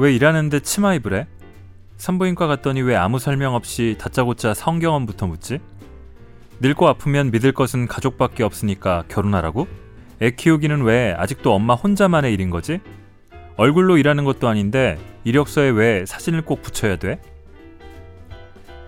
[0.00, 1.26] 왜 일하는데 치마 입으래?
[1.98, 5.58] 산부인과 갔더니 왜 아무 설명 없이 다짜고짜 성경언부터 묻지?
[6.60, 9.68] 늙고 아프면 믿을 것은 가족밖에 없으니까 결혼하라고?
[10.22, 12.80] 애 키우기는 왜 아직도 엄마 혼자만의 일인 거지?
[13.58, 17.20] 얼굴로 일하는 것도 아닌데 이력서에 왜 사진을 꼭 붙여야 돼?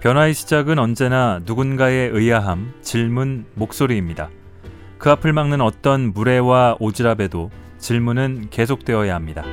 [0.00, 4.30] 변화의 시작은 언제나 누군가의 의아함, 질문, 목소리입니다.
[4.96, 9.44] 그 앞을 막는 어떤 무례와 오지랖에도 질문은 계속되어야 합니다.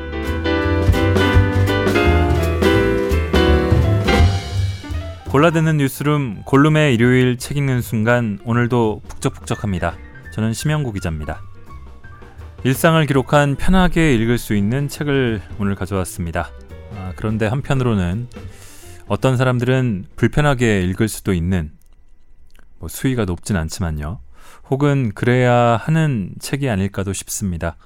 [5.30, 9.96] 골라듣는 뉴스룸 골룸의 일요일 책 읽는 순간 오늘도 북적북적합니다.
[10.34, 11.44] 저는 심영구 기자입니다.
[12.64, 16.50] 일상을 기록한 편하게 읽을 수 있는 책을 오늘 가져왔습니다.
[16.96, 18.28] 아, 그런데 한편으로는
[19.08, 21.74] 어떤 사람들은 불편하게 읽을 수도 있는
[22.80, 24.22] 뭐 수위가 높진 않지만요.
[24.72, 27.78] 혹은 그래야 하는 책이 아닐까도 싶습니다.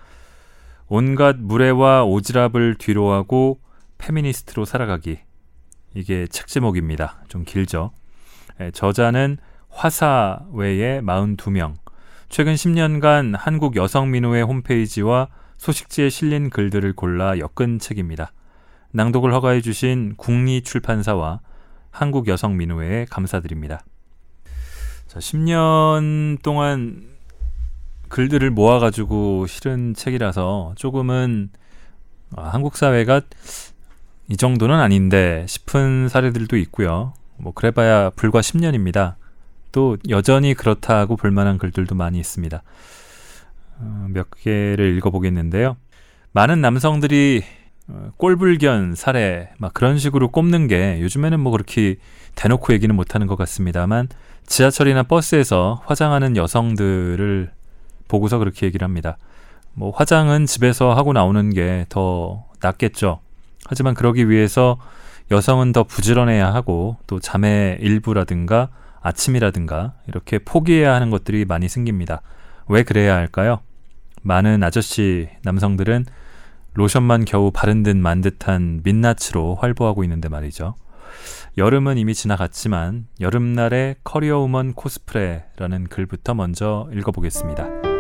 [0.88, 3.60] 온갖 무례와 오지랖을 뒤로하고
[3.98, 5.20] 페미니스트로 살아가기.
[5.94, 7.24] 이게 책 제목입니다.
[7.28, 7.92] 좀 길죠.
[8.60, 9.38] 예, 저자는
[9.70, 11.76] 화사 외에 42명.
[12.30, 15.28] 최근 10년간 한국 여성민우회 홈페이지와
[15.58, 18.34] 소식지에 실린 글들을 골라 엮은 책입니다.
[18.92, 21.40] 낭독을 허가해 주신 국리출판사와
[21.92, 23.84] 한국여성민우회에 감사드립니다.
[25.08, 27.14] 자, 10년 동안
[28.10, 31.50] 글들을 모아가지고 실은 책이라서 조금은
[32.36, 33.22] 아, 한국 사회가
[34.34, 37.14] 이 정도는 아닌데 싶은 사례들도 있고요.
[37.38, 39.14] 뭐 그래봐야 불과 10년입니다.
[39.72, 42.64] 또 여전히 그렇다고 볼만한 글들도 많이 있습니다.
[43.78, 45.78] 어, 몇 개를 읽어보겠는데요.
[46.32, 47.44] 많은 남성들이
[47.90, 51.98] 어, 꼴불견 사례 막 그런 식으로 꼽는 게 요즘에는 뭐 그렇게
[52.34, 54.08] 대놓고 얘기는 못하는 것 같습니다만
[54.48, 57.52] 지하철이나 버스에서 화장하는 여성들을
[58.08, 59.20] 보고서 그렇게 얘기를 합니다.
[59.74, 63.20] 뭐 화장은 집에서 하고 나오는 게 더 낫겠죠.
[63.74, 64.78] 하지만 그러기 위해서
[65.32, 68.70] 여성은 더 부지런해야 하고 또 잠의 일부라든가
[69.02, 72.22] 아침이라든가 이렇게 포기해야 하는 것들이 많이 생깁니다.
[72.68, 73.62] 왜 그래야 할까요?
[74.22, 76.06] 많은 아저씨 남성들은
[76.76, 80.76] 로션만 겨우 바른 듯 만 듯한 민낯으로 활보하고 있는데 말이죠.
[81.58, 87.93] 여름은 이미 지나갔지만 여름날의 커리어 우먼 코스프레라는 글부터 먼저 읽어보겠습니다.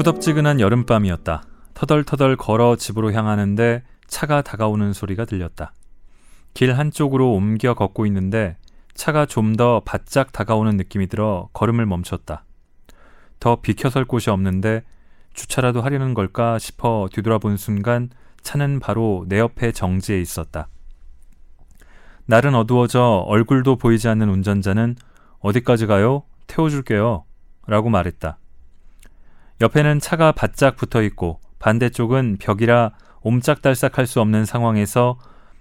[0.00, 1.42] 후덥지근한 여름밤이었다.
[1.74, 5.74] 터덜터덜 걸어 집으로 향하는데 차가 다가오는 소리가 들렸다.
[6.54, 8.56] 길 한쪽으로 옮겨 걷고 있는데
[8.94, 12.46] 차가 좀 더 바짝 다가오는 느낌이 들어 걸음을 멈췄다.
[13.40, 14.84] 더 비켜설 곳이 없는데
[15.34, 18.08] 주차라도 하려는 걸까 싶어 뒤돌아본 순간
[18.40, 20.68] 차는 바로 내 옆에 정지해 있었다.
[22.24, 24.96] 날은 어두워져 얼굴도 보이지 않는 운전자는
[25.40, 26.22] 어디까지 가요?
[26.46, 27.24] 태워줄게요.
[27.66, 28.39] 라고 말했다.
[29.60, 35.18] 옆에는 차가 바짝 붙어 있고 반대쪽은 벽이라 옴짝달싹할 수 없는 상황에서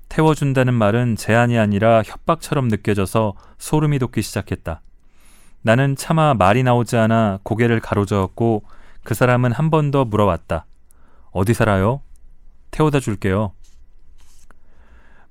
[0.07, 4.81] 태워준다는 말은 제안이 아니라 협박처럼 느껴져서 소름이 돋기 시작했다.
[5.61, 8.63] 나는 차마 말이 나오지 않아 고개를 가로저었고
[9.03, 10.65] 그 사람은 한 번 더 물어왔다.
[11.31, 12.01] 어디 살아요?
[12.71, 13.51] 태워다 줄게요.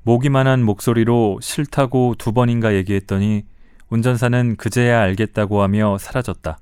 [0.02, 3.46] 모기만한 목소리로 싫다고 두 번인가 얘기했더니
[3.88, 6.58] 운전사는 그제야 알겠다고 하며 사라졌다.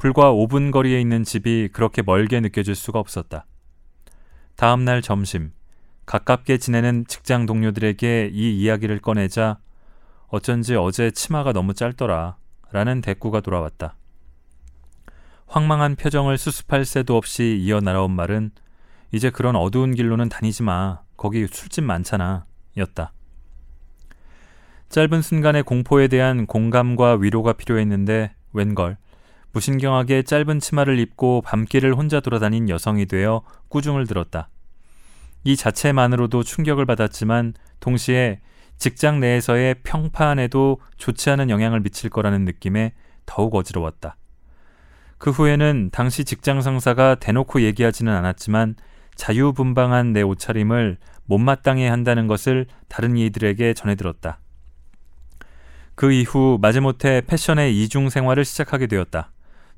[0.00, 3.44] 불과 5분 거리에 있는 집이 그렇게 멀게 느껴질 수가 없었다.
[4.56, 5.52] 다음 날 점심,
[6.06, 9.58] 가깝게 지내는 직장 동료들에게 이 이야기를 꺼내자
[10.28, 12.38] 어쩐지 어제 치마가 너무 짧더라
[12.72, 13.94] 라는 대꾸가 돌아왔다.
[15.46, 18.52] 황망한 표정을 수습할 새도 없이 이어 날아온 말은
[19.12, 21.00] 이제 그런 어두운 길로는 다니지 마.
[21.18, 22.46] 거기 술집 많잖아.
[22.78, 23.12] 였다.
[24.88, 28.96] 짧은 순간의 공포에 대한 공감과 위로가 필요했는데 웬걸
[29.52, 34.48] 무신경하게 짧은 치마를 입고 밤길을 혼자 돌아다닌 여성이 되어 꾸중을 들었다.
[35.44, 38.40] 이 자체만으로도 충격을 받았지만 동시에
[38.76, 42.92] 직장 내에서의 평판에도 좋지 않은 영향을 미칠 거라는 느낌에
[43.26, 44.16] 더욱 어지러웠다.
[45.18, 48.76] 그 후에는 당시 직장 상사가 대놓고 얘기하지는 않았지만
[49.16, 54.40] 자유분방한 내 옷차림을 못마땅해 한다는 것을 다른 이들에게 전해들었다.
[55.94, 59.30] 그 이후 마지못해 패션의 이중 생활을 시작하게 되었다.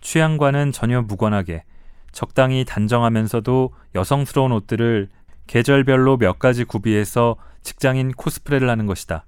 [0.03, 1.65] 취향과는 전혀 무관하게
[2.13, 5.09] 적당히 단정하면서도 여성스러운 옷들을
[5.47, 9.25] 계절별로 몇 가지 구비해서 직장인 코스프레를 하는 것이다.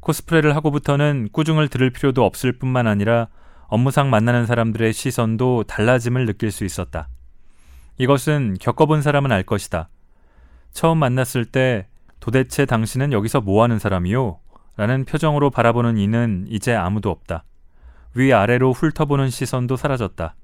[0.00, 3.28] 코스프레를 하고부터는 꾸중을 들을 필요도 없을 뿐만 아니라
[3.68, 7.08] 업무상 만나는 사람들의 시선도 달라짐을 느낄 수 있었다.
[7.98, 9.88] 이것은 겪어본 사람은 알 것이다.
[10.72, 11.86] 처음 만났을 때
[12.18, 14.38] 도대체 당신은 여기서 뭐 하는 사람이요?
[14.76, 17.44] 라는 표정으로 바라보는 이는 이제 아무도 없다.
[18.14, 20.34] 위아래로 훑어보는 시선도 사라졌다.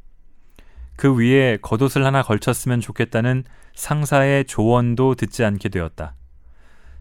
[0.96, 6.14] 그 위에 겉옷을 하나 걸쳤으면 좋겠다는 상사의 조언도 듣지 않게 되었다.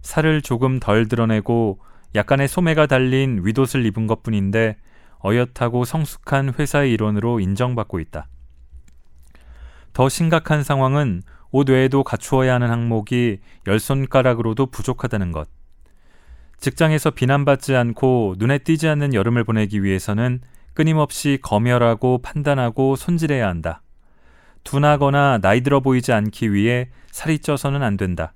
[0.01, 1.79] 살을 조금 덜 드러내고
[2.13, 4.77] 약간의 소매가 달린 윗옷을 입은 것 뿐인데
[5.23, 8.27] 어엿하고 성숙한 회사의 일원으로 인정받고 있다.
[9.93, 15.47] 더 심각한 상황은 옷 외에도 갖추어야 하는 항목이 열 손가락으로도 부족하다는 것.
[16.57, 20.41] 직장에서 비난받지 않고 눈에 띄지 않는 여름을 보내기 위해서는
[20.75, 23.81] 끊임없이 검열하고 판단하고 손질해야 한다.
[24.63, 28.33] 둔하거나 나이 들어 보이지 않기 위해 살이 쪄서는 안 된다.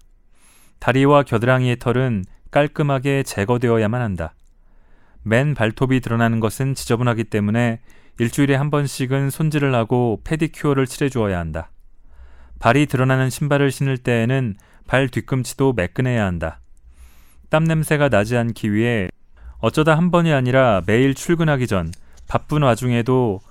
[0.79, 4.33] 다리와 겨드랑이의 털은 깔끔하게 제거되어야만 한다.
[5.21, 7.81] 맨 발톱이 드러나는 것은 지저분하기 때문에
[8.19, 11.71] 일주일에 한 번씩은 손질을 하고 페디큐어를 칠해주어야 한다.
[12.59, 14.55] 발이 드러나는 신발을 신을 때에는
[14.87, 16.61] 발 뒤꿈치도 매끈해야 한다.
[17.49, 19.09] 땀 냄새가 나지 않기 위해
[19.59, 21.91] 어쩌다 한 번이 아니라 매일 출근하기 전
[22.29, 23.41] 바쁜 와중에도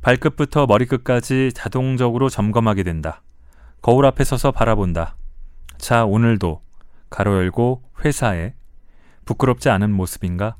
[0.00, 3.20] 발끝부터 머리끝까지 자동적으로 점검하게 된다.
[3.82, 5.16] 거울 앞에 서서 바라본다.
[5.76, 6.62] 자, 오늘도
[7.10, 8.54] 가로 열고 회사에
[9.24, 10.54] 부끄럽지 않은 모습인가?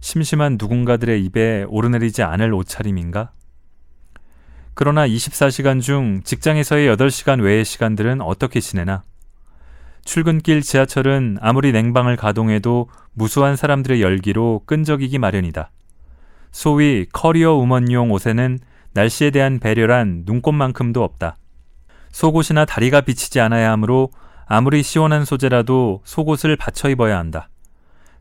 [0.00, 3.32] 심심한 누군가들의 입에 오르내리지 않을 옷차림인가?
[4.72, 9.04] 그러나 24시간 중 직장에서의 8시간 외의 시간들은 어떻게 지내나?
[10.06, 15.70] 출근길 지하철은 아무리 냉방을 가동해도 무수한 사람들의 열기로 끈적이기 마련이다.
[16.54, 18.60] 소위 커리어 우먼용 옷에는
[18.92, 21.36] 날씨에 대한 배려란 눈꽃만큼도 없다.
[22.12, 24.12] 속옷이나 다리가 비치지 않아야 하므로
[24.46, 27.48] 아무리 시원한 소재라도 속옷을 받쳐 입어야 한다.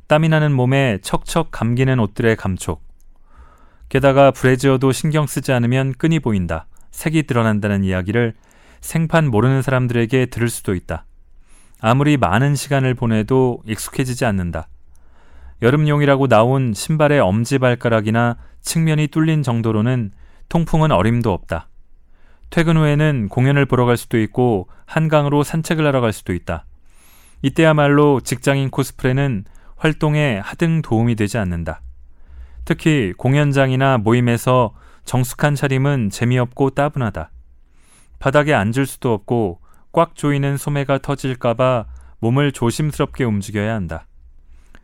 [0.08, 2.82] 땀이 나는 몸에 척척 감기는 옷들의 감촉.
[3.88, 6.66] 게다가 브래지어도 신경 쓰지 않으면 끈이 보인다.
[6.90, 8.34] 색이 드러난다는 이야기를
[8.82, 11.06] 생판 모르는 사람들에게 들을 수도 있다.
[11.80, 14.70] 아무리 많은 시간을 보내도 익숙해지지 않는다.
[15.64, 20.12] 여름용이라고 나온 신발의 엄지발가락이나 측면이 뚫린 정도로는
[20.50, 21.70] 통풍은 어림도 없다.
[22.50, 26.66] 퇴근 후에는 공연을 보러 갈 수도 있고 한강으로 산책을 하러 갈 수도 있다.
[27.42, 29.46] 이때야말로 직장인 코스프레는
[29.78, 31.82] 활동에 하등 도움이 되지 않는다.
[32.66, 34.74] 특히 공연장이나 모임에서
[35.06, 37.32] 정숙한 차림은 재미없고 따분하다.
[38.20, 39.62] 바닥에 앉을 수도 없고
[39.94, 41.86] 꽉 조이는 소매가 터질까봐
[42.20, 44.08] 몸을 조심스럽게 움직여야 한다.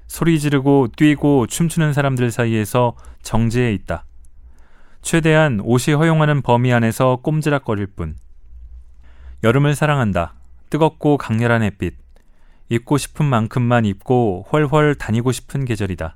[0.10, 4.06] 소리 지르고 뛰고 춤추는 사람들 사이에서 정지해 있다.
[5.04, 8.16] 최대한 옷이 허용하는 범위 안에서 꼼지락거릴 뿐.
[9.44, 10.34] 여름을 사랑한다.
[10.72, 11.94] 뜨겁고 강렬한 햇빛.
[12.70, 16.16] 입고 싶은 만큼만 입고 훨훨 다니고 싶은 계절이다.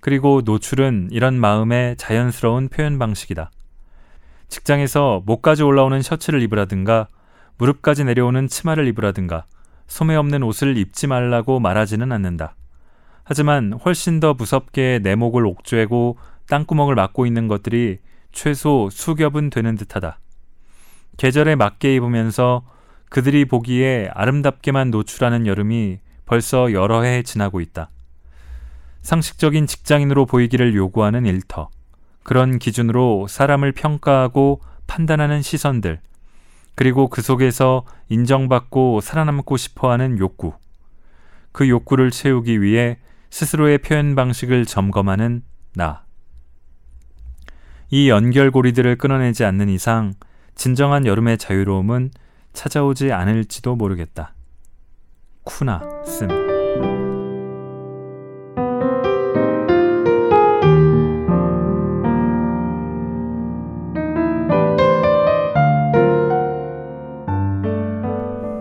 [0.00, 3.52] 그리고 노출은 이런 마음의 자연스러운 표현 방식이다.
[4.48, 7.06] 직장에서 목까지 올라오는 셔츠를 입으라든가
[7.58, 9.46] 무릎까지 내려오는 치마를 입으라든가
[9.86, 12.56] 소매 없는 옷을 입지 말라고 말하지는 않는다.
[13.24, 16.18] 하지만 훨씬 더 무섭게 내 목을 옥죄고
[16.48, 17.98] 땅구멍을 막고 있는 것들이
[18.32, 20.18] 최소 수겹은 되는 듯하다.
[21.16, 22.64] 계절에 맞게 입으면서
[23.08, 27.90] 그들이 보기에 아름답게만 노출하는 여름이 벌써 여러 해 지나고 있다.
[29.02, 31.68] 상식적인 직장인으로 보이기를 요구하는 일터.
[32.22, 36.00] 그런 기준으로 사람을 평가하고 판단하는 시선들.
[36.74, 40.54] 그리고 그 속에서 인정받고 살아남고 싶어 하는 욕구.
[41.52, 42.98] 그 욕구를 채우기 위해
[43.34, 45.42] 스스로의 표현 방식을 점검하는
[45.74, 46.04] 나.
[47.90, 50.12] 이 연결고리들을 끊어내지 않는 이상
[50.54, 52.10] 진정한 여름의 자유로움은
[52.52, 54.34] 찾아오지 않을지도 모르겠다.
[55.42, 56.28] 쿠나 씀.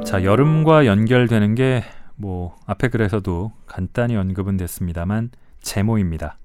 [0.03, 1.83] 자, 여름과 연결되는 게
[2.23, 6.37] 뭐 앞에 글에서도 간단히 언급은 됐습니다만 제모입니다.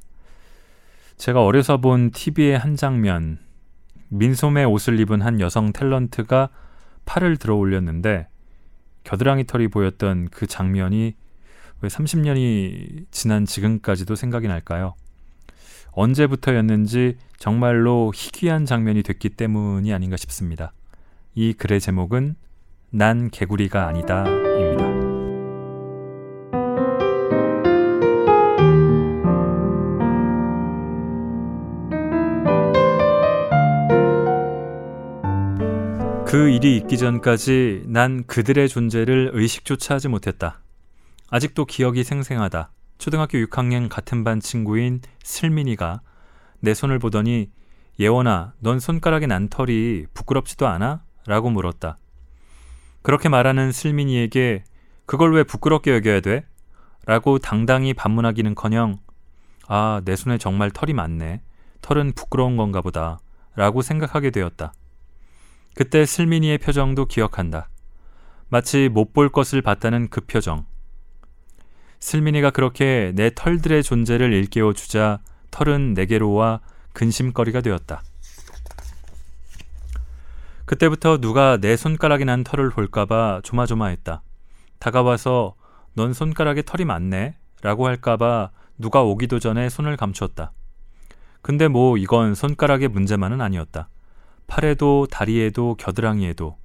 [1.16, 3.38] 제가 어려서 본 TV의 한 장면
[4.08, 6.48] 민소매 옷을 입은 한 여성 탤런트가
[7.04, 8.26] 팔을 들어 올렸는데
[9.04, 11.14] 겨드랑이 털이 보였던 그 장면이
[11.80, 14.96] 왜 30년이 지난 지금까지도 생각이 날까요?
[15.92, 20.72] 언제부터였는지 정말로 희귀한 장면이 됐기 때문이 아닌가 싶습니다.
[21.36, 22.34] 이 글의 제목은
[22.90, 24.24] 난 개구리가 아니다
[36.28, 40.60] 그 일이 있기 전까지 난 그들의 존재를 의식조차 하지 못했다.
[41.30, 42.70] 아직도 기억이 생생하다.
[42.98, 46.02] 초등학교 6학년 같은 반 친구인 슬민이가
[46.60, 47.50] 내 손을 보더니
[47.98, 51.02] 예원아, 넌 손가락에 난 털이 부끄럽지도 않아?
[51.26, 51.96] 라고 물었다.
[53.00, 54.64] 그렇게 말하는 슬민이에게
[55.06, 56.44] 그걸 왜 부끄럽게 여겨야 돼?
[57.06, 58.98] 라고 당당히 반문하기는 커녕
[59.66, 61.40] 아, 내 손에 정말 털이 많네.
[61.80, 63.18] 털은 부끄러운 건가 보다.
[63.56, 64.74] 라고 생각하게 되었다.
[65.74, 67.68] 그때 슬민이의 표정도 기억한다.
[68.48, 70.64] 마치 못 볼 것을 봤다는 그 표정.
[72.00, 75.18] 슬민이가 그렇게 내 털들의 존재를 일깨워 주자
[75.50, 76.60] 털은 내게로 와
[76.92, 78.02] 근심거리가 되었다.
[80.64, 84.22] 그때부터 누가 내 손가락에 난 털을 볼까봐 조마조마했다.
[84.78, 85.54] 다가와서
[85.94, 87.36] 넌 손가락에 털이 많네?
[87.62, 90.52] 라고 할까봐 누가 오기도 전에 손을 감추었다.
[91.42, 93.88] 근데 뭐 이건 손가락의 문제만은 아니었다.
[94.48, 96.56] 팔에도 다리에도 겨드랑이에도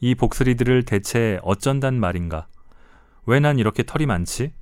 [0.00, 2.48] 이 복스리들을 대체 어쩐단 말인가?
[3.26, 4.52] 왜 난 이렇게 털이 많지?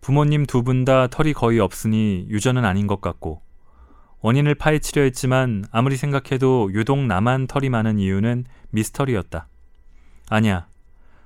[0.00, 3.42] 부모님 두 분 다 털이 거의 없으니 유전은 아닌 것 같고
[4.20, 9.48] 원인을 파헤치려 했지만 아무리 생각해도 유독 나만 털이 많은 이유는 미스터리였다.
[10.30, 10.66] 아니야.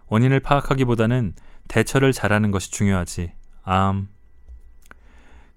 [0.08, 1.34] 원인을 파악하기보다는
[1.68, 3.32] 대처를 잘하는 것이 중요하지.
[3.62, 4.08] 암.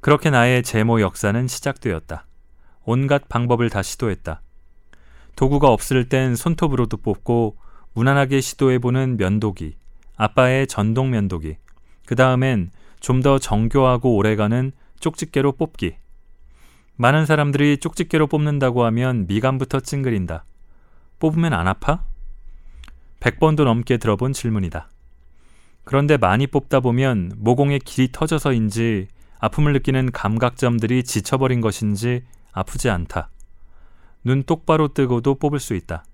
[0.01, 2.27] 그렇게 나의 제모 역사는 시작되었다.
[2.83, 4.41] 온갖 방법을 다 시도했다.
[5.35, 7.57] 도구가 없을 땐 손톱으로도 뽑고
[7.93, 9.75] 무난하게 시도해보는 면도기,
[10.15, 11.57] 아빠의 전동 면도기,
[12.05, 12.71] 그 다음엔
[13.01, 15.95] 좀 더 정교하고 오래가는 쪽집게로 뽑기.
[16.95, 20.45] 많은 사람들이 쪽집게로 뽑는다고 하면 미간부터 찡그린다.
[21.19, 22.03] 뽑으면 안 아파?
[23.19, 24.89] 100번도 넘게 들어본 질문이다.
[25.83, 29.07] 그런데 많이 뽑다 보면 모공의 길이 터져서인지
[29.39, 33.29] 아픔을 느끼는 감각점들이 지쳐버린 것인지 아프지 않다.
[34.23, 36.05] 눈 똑바로 뜨고도 뽑을 수 있다.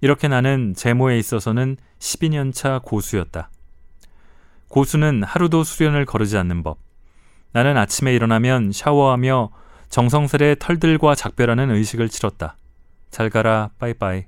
[0.00, 3.50] 이렇게 나는 제모에 있어서는 12년 차 고수였다.
[4.68, 6.78] 고수는 하루도 수련을 거르지 않는 법.
[7.52, 9.50] 나는 아침에 일어나면 샤워하며
[9.88, 12.58] 정성스레 털들과 작별하는 의식을 치렀다.
[13.10, 14.24] 잘 가라, 빠이빠이.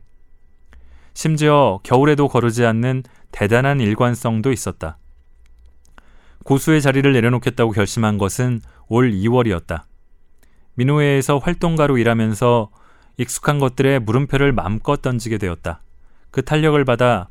[1.13, 3.03] 심지어 겨울에도 거르지 않는
[3.33, 4.99] 대단한 일관성도 있었다.
[6.45, 9.83] 고수의 자리를 내려놓겠다고 결심한 것은 올 2월이었다.
[10.77, 12.71] 민호회에서 활동가로 일하면서
[13.19, 15.83] 익숙한 것들에 물음표를 맘껏 던지게 되었다.
[16.31, 17.29] 그 탄력을 받아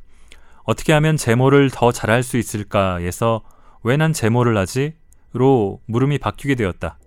[0.63, 3.41] 어떻게 하면 제모를 더 잘할 수 있을까에서
[3.83, 4.93] 왜 난 제모를 하지?
[5.33, 6.97] 로 물음이 바뀌게 되었다.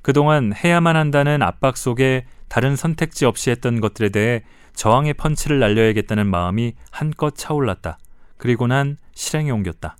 [0.00, 4.42] 그동안 해야만 한다는 압박 속에 다른 선택지 없이 했던 것들에 대해
[4.74, 7.98] 저항의 펀치를 날려야겠다는 마음이 한껏 차올랐다.
[8.36, 9.96] 그리고 난 실행에 옮겼다.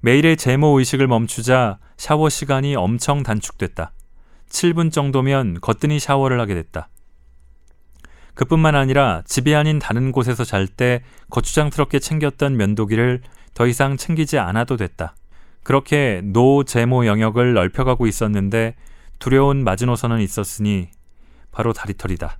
[0.00, 3.92] 매일의 제모 의식을 멈추자 샤워 시간이 엄청 단축됐다.
[4.48, 6.88] 7분 정도면 거뜬히 샤워를 하게 됐다.
[8.34, 13.22] 그뿐만 아니라 집이 아닌 다른 곳에서 잘 때 거추장스럽게 챙겼던 면도기를
[13.54, 15.16] 더 이상 챙기지 않아도 됐다.
[15.64, 18.76] 그렇게 노 제모 영역을 넓혀가고 있었는데
[19.18, 20.88] 두려운 마지노선은 있었으니
[21.50, 22.38] 바로 다리털이다.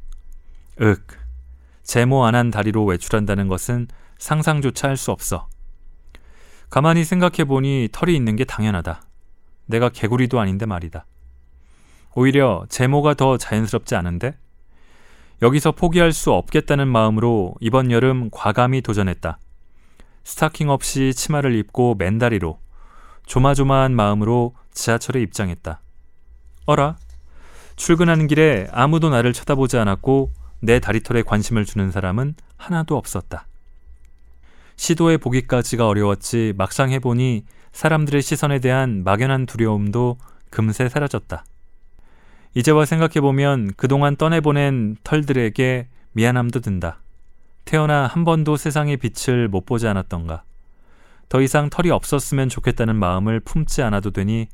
[0.80, 1.02] 윽.
[1.82, 3.88] 제모 안 한 다리로 외출한다는 것은
[4.18, 5.48] 상상조차 할 수 없어.
[6.70, 9.02] 가만히 생각해 보니 털이 있는 게 당연하다.
[9.66, 11.06] 내가 개구리도 아닌데 말이다.
[12.14, 14.36] 오히려 제모가 더 자연스럽지 않은데?
[15.40, 19.38] 여기서 포기할 수 없겠다는 마음으로 이번 여름 과감히 도전했다.
[20.24, 22.58] 스타킹 없이 치마를 입고 맨다리로
[23.26, 25.80] 조마조마한 마음으로 지하철에 입장했다.
[26.66, 26.96] 어라?
[27.76, 33.46] 출근하는 길에 아무도 나를 쳐다보지 않았고 내 다리털에 관심을 주는 사람은 하나도 없었다.
[34.76, 40.18] 시도해 보기까지가 어려웠지 막상 해보니 사람들의 시선에 대한 막연한 두려움도
[40.50, 41.44] 금세 사라졌다.
[42.54, 47.00] 이제와 생각해보면 그동안 떠내보낸 털들에게 미안함도 든다.
[47.64, 50.42] 태어나 한 번도 세상의 빛을 못 보지 않았던가.
[51.28, 54.48] 더 이상 털이 없었으면 좋겠다는 마음을 품지 않아도 되니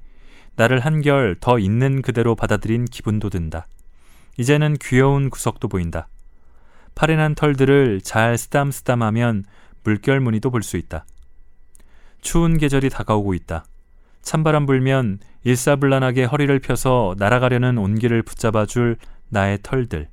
[0.57, 3.67] 나를 한결 더 있는 그대로 받아들인 기분도 든다.
[4.37, 6.09] 이제는 귀여운 구석도 보인다.
[6.97, 9.45] 팔에 난 털들을 잘 쓰담쓰담하면
[9.85, 11.07] 물결 무늬도 볼 수 있다.
[12.21, 13.65] 추운 계절이 다가오고 있다.
[14.23, 18.97] 찬바람 불면 일사불란하게 허리를 펴서 날아가려는 온기를 붙잡아 줄
[19.29, 20.09] 나의 털들.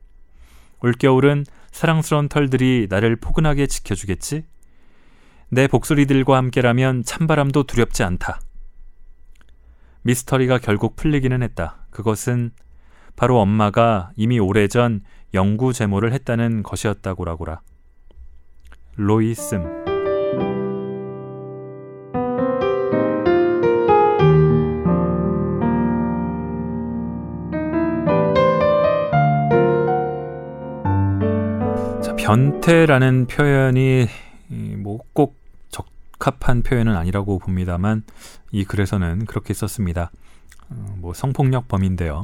[0.81, 4.43] 올겨울은 사랑스러운 털들이 나를 포근하게 지켜주겠지?
[5.49, 8.41] 내 복소리들과 함께라면 찬바람도 두렵지 않다.
[10.03, 11.85] 미스터리가 결국 풀리기는 했다.
[11.91, 12.51] 그것은
[13.15, 15.01] 바로 엄마가 이미 오래전
[15.33, 17.61] 영구 제모를 했다는 것이었다고라고라.
[18.95, 19.80] 로이슴
[32.31, 34.07] 변태라는 표현이
[34.77, 35.35] 뭐꼭
[35.67, 38.03] 적합한 표현은 아니라고 봅니다만
[38.53, 40.11] 이 글에서는 그렇게 썼습니다.
[40.69, 42.23] 어, 뭐 성폭력 범인데요.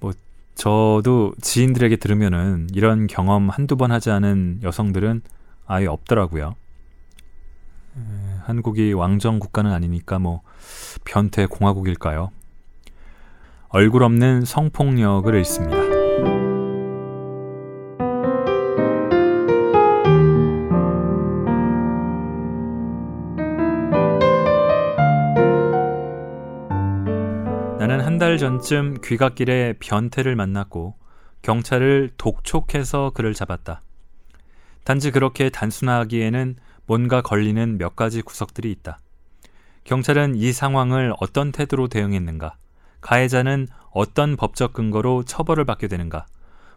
[0.00, 0.12] 뭐
[0.56, 5.22] 저도 지인들에게 들으면은 이런 경험 한두 번 하지 않은 여성들은
[5.66, 6.56] 아예 없더라고요.
[8.42, 10.42] 한국이 왕정 국가는 아니니까 뭐
[11.04, 12.32] 변태 공화국일까요?
[13.68, 15.93] 얼굴 없는 성폭력을 읽습니다.
[28.34, 30.96] 달 전쯤 귀갓길에 변태를 만났고
[31.42, 33.80] 경찰을 독촉해서 그를 잡았다.
[34.82, 38.98] 단지 그렇게 단순하기에는 뭔가 걸리는 몇 가지 구석들이 있다.
[39.84, 42.56] 경찰은 이 상황을 어떤 태도로 대응했는가?
[43.00, 46.26] 가해자는 어떤 법적 근거로 처벌을 받게 되는가?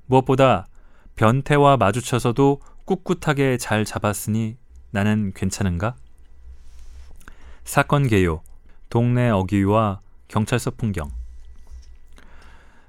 [0.05, 0.67] 무엇보다
[1.15, 4.57] 변태와 마주쳐서도 꿋꿋하게 잘 잡았으니
[4.91, 5.95] 나는 괜찮은가?
[7.63, 8.43] 사건 개요,
[8.91, 11.09] 동네 어귀와 경찰서 풍경.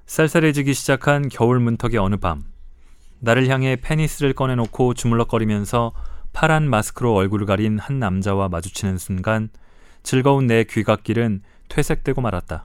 [0.09, 2.43] 쌀쌀해지기 시작한 겨울 문턱의 어느 밤,
[3.21, 5.93] 나를 향해 페니스를 꺼내놓고 주물럭거리면서
[6.33, 9.51] 파란 마스크로 얼굴을 가린 한 남자와 마주치는 순간
[10.03, 12.65] 즐거운 내 귀갓길은 퇴색되고 말았다.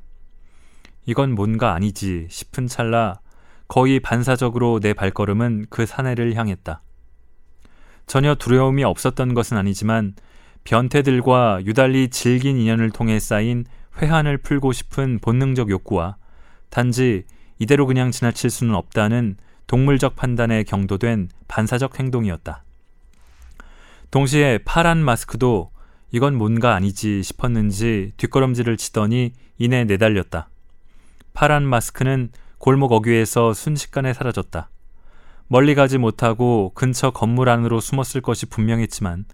[1.06, 3.20] 이건 뭔가 아니지 싶은 찰나
[3.68, 6.82] 거의 반사적으로 내 발걸음은 그 사내를 향했다.
[8.08, 10.16] 전혀 두려움이 없었던 것은 아니지만
[10.64, 13.66] 변태들과 유달리 질긴 인연을 통해 쌓인
[14.02, 16.16] 회한을 풀고 싶은 본능적 욕구와
[16.70, 17.26] 단지
[17.60, 22.64] 이대로 그냥 지나칠 수는 없다는 동물적 판단에 경도된 반사적 행동이었다.
[24.12, 25.72] 동시에 파란 마스크도
[26.12, 30.50] 이건 뭔가 아니지 싶었는지 뒷걸음질을 치더니 이내 내달렸다.
[31.34, 32.30] 파란 마스크는
[32.60, 34.70] 골목 어귀에서 순식간에 사라졌다.
[35.48, 39.26] 멀리 가지 못하고 근처 건물 안으로 숨었을 것이 분명했지만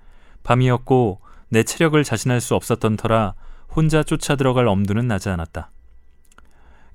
[0.44, 3.34] 밤이었고 내 체력을 자신할 수 없었던 터라
[3.70, 5.72] 혼자 쫓아 들어갈 엄두는 나지 않았다.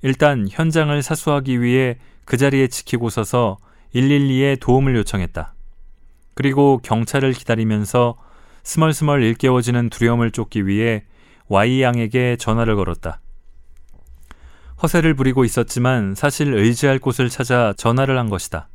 [0.01, 3.57] 일단 현장을 사수하기 위해 그 자리에 지키고 서서
[3.93, 5.53] 112에 도움을 요청했다.
[6.33, 8.17] 그리고 경찰을 기다리면서
[8.63, 11.05] 스멀스멀 일깨워지는 두려움을 쫓기 위해
[11.47, 13.21] Y 양에게 전화를 걸었다.
[14.81, 18.67] 허세를 부리고 있었지만 사실 의지할 곳을 찾아 전화를 한 것이다.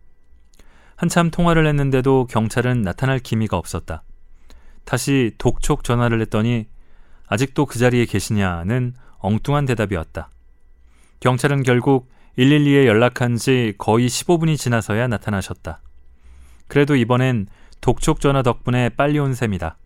[0.96, 4.02] 한참 통화를 했는데도 경찰은 나타날 기미가 없었다.
[4.84, 6.66] 다시 독촉 전화를 했더니
[7.26, 10.30] 아직도 그 자리에 계시냐는 엉뚱한 대답이 왔다.
[11.20, 15.82] 경찰은 결국 112에 연락한 지 거의 15분이 지나서야 나타나셨다.
[16.66, 17.46] 그래도 이번엔
[17.80, 19.76] 독촉 전화 덕분에 빨리 온 셈이다.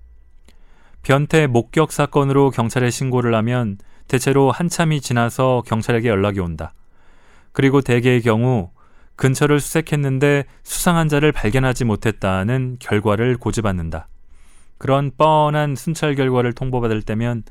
[1.03, 6.73] 변태 목격 사건으로 경찰에 신고를 하면 대체로 한참이 지나서 경찰에게 연락이 온다.
[7.53, 8.71] 그리고 대개의 경우
[9.17, 14.09] 근처를 수색했는데 수상한 자를 발견하지 못했다는 결과를 고집받는다.
[14.79, 17.45] 그런 뻔한 순찰 결과를 통보받을 때면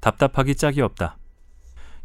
[0.00, 1.17] 답답하기 짝이 없다.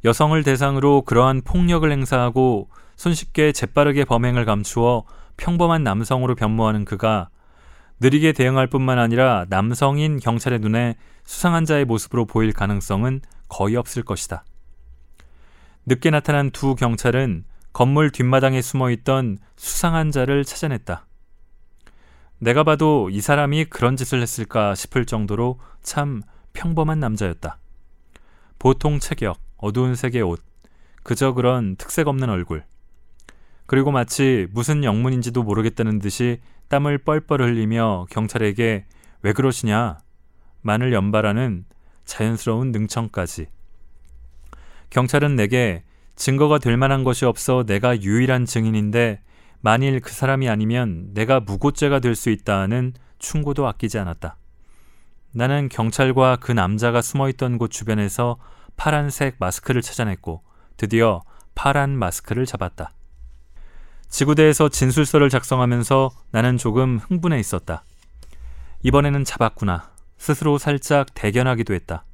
[0.05, 5.05] 여성을 대상으로 그러한 폭력을 행사하고 손쉽게 재빠르게 범행을 감추어
[5.37, 7.29] 평범한 남성으로 변모하는 그가
[7.99, 14.43] 느리게 대응할 뿐만 아니라 남성인 경찰의 눈에 수상한 자의 모습으로 보일 가능성은 거의 없을 것이다.
[15.85, 21.05] 늦게 나타난 두 경찰은 건물 뒷마당에 숨어 있던 수상한 자를 찾아냈다.
[22.39, 27.57] 내가 봐도 이 사람이 그런 짓을 했을까 싶을 정도로 참 평범한 남자였다.
[28.59, 30.43] 보통 체격, 어두운 색의 옷,
[31.03, 32.65] 그저 그런 특색 없는 얼굴.
[33.65, 38.85] 그리고 마치 무슨 영문인지도 모르겠다는 듯이 땀을 뻘뻘 흘리며 경찰에게
[39.21, 39.99] 왜 그러시냐
[40.63, 41.63] 만을 연발하는
[42.03, 43.47] 자연스러운 능청까지.
[44.89, 45.83] 경찰은 내게
[46.17, 49.21] 증거가 될 만한 것이 없어 내가 유일한 증인인데
[49.61, 54.35] 만일 그 사람이 아니면 내가 무고죄가 될 수 있다는 충고도 아끼지 않았다.
[55.31, 58.37] 나는 경찰과 그 남자가 숨어 있던 곳 주변에서
[58.77, 60.41] 파란색 마스크를 찾아냈고
[60.77, 61.23] 드디어
[61.55, 62.93] 파란 마스크를 잡았다.
[64.09, 67.83] 지구대에서 진술서를 작성하면서 나는 조금 흥분해 있었다.
[68.83, 69.91] 이번에는 잡았구나.
[70.17, 72.05] 스스로 살짝 대견하기도 했다.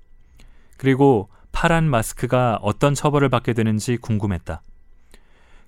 [0.77, 4.61] 그리고 파란 마스크가 어떤 처벌을 받게 되는지 궁금했다.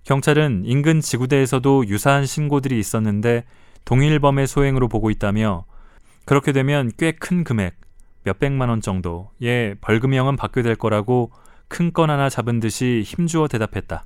[0.03, 3.43] 경찰은 인근 지구대에서도 유사한 신고들이 있었는데
[3.85, 5.65] 동일범의 소행으로 보고 있다며
[6.25, 7.75] 그렇게 되면 꽤 큰 금액,
[8.23, 11.31] 몇백만 원 정도의 벌금형은 받게 될 거라고
[11.67, 14.03] 큰 건 하나 잡은 듯이 힘주어 대답했다.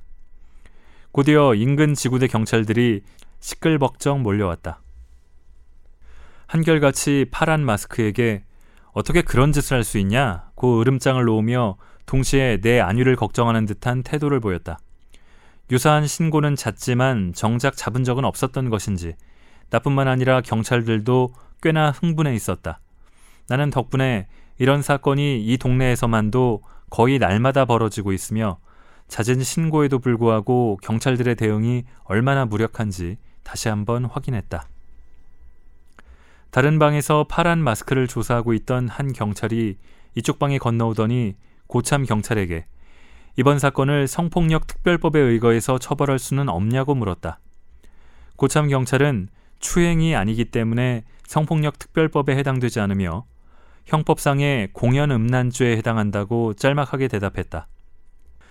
[1.12, 3.02] 곧이어 인근 지구대 경찰들이
[3.40, 4.80] 시끌벅적 몰려왔다.
[6.46, 8.44] 한결같이 파란 마스크에게
[8.92, 10.48] 어떻게 그런 짓을 할 수 있냐?
[10.54, 11.76] 고 으름장을 놓으며
[12.06, 14.78] 동시에 내 안위를 걱정하는 듯한 태도를 보였다.
[15.72, 19.14] 유사한 신고는 잦지만 정작 잡은 적은 없었던 것인지
[19.70, 22.78] 나뿐만 아니라 경찰들도 꽤나 흥분해 있었다.
[23.48, 24.26] 나는 덕분에
[24.58, 28.58] 이런 사건이 이 동네에서만도 거의 날마다 벌어지고 있으며
[29.08, 34.68] 잦은 신고에도 불구하고 경찰들의 대응이 얼마나 무력한지 다시 한번 확인했다.
[36.50, 39.76] 다른 방에서 파란 마스크를 조사하고 있던 한 경찰이
[40.14, 42.66] 이쪽 방에 건너오더니 고참 경찰에게
[43.36, 47.38] 이번 사건을 성폭력 특별법에 의거해서 처벌할 수는 없냐고 물었다.
[48.36, 49.28] 고참 경찰은
[49.58, 53.26] 추행이 아니기 때문에 성폭력 특별법에 해당되지 않으며
[53.86, 57.68] 형법상의 공연 음란죄에 해당한다고 짤막하게 대답했다.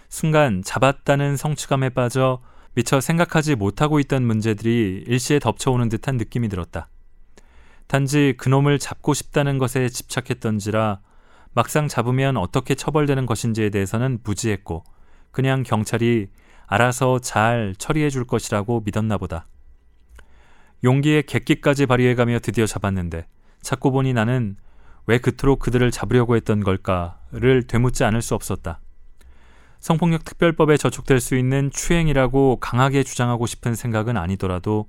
[0.07, 2.41] 순간 잡았다는 성취감에 빠져
[2.73, 6.87] 미처 생각하지 못하고 있던 문제들이 일시에 덮쳐오는 듯한 느낌이 들었다.
[7.87, 11.01] 단지 그놈을 잡고 싶다는 것에 집착했던지라
[11.53, 14.83] 막상 잡으면 어떻게 처벌되는 것인지에 대해서는 무지했고
[15.31, 16.27] 그냥 경찰이
[16.65, 19.47] 알아서 잘 처리해 줄 것이라고 믿었나 보다.
[20.83, 23.27] 용기에 객기까지 발휘해가며 드디어 잡았는데
[23.61, 24.55] 찾고 보니 나는
[25.07, 28.79] 왜 그토록 그들을 잡으려고 했던 걸까를 되묻지 않을 수 없었다.
[29.79, 34.87] 성폭력 특별법에 저촉될 수 있는 추행이라고 강하게 주장하고 싶은 생각은 아니더라도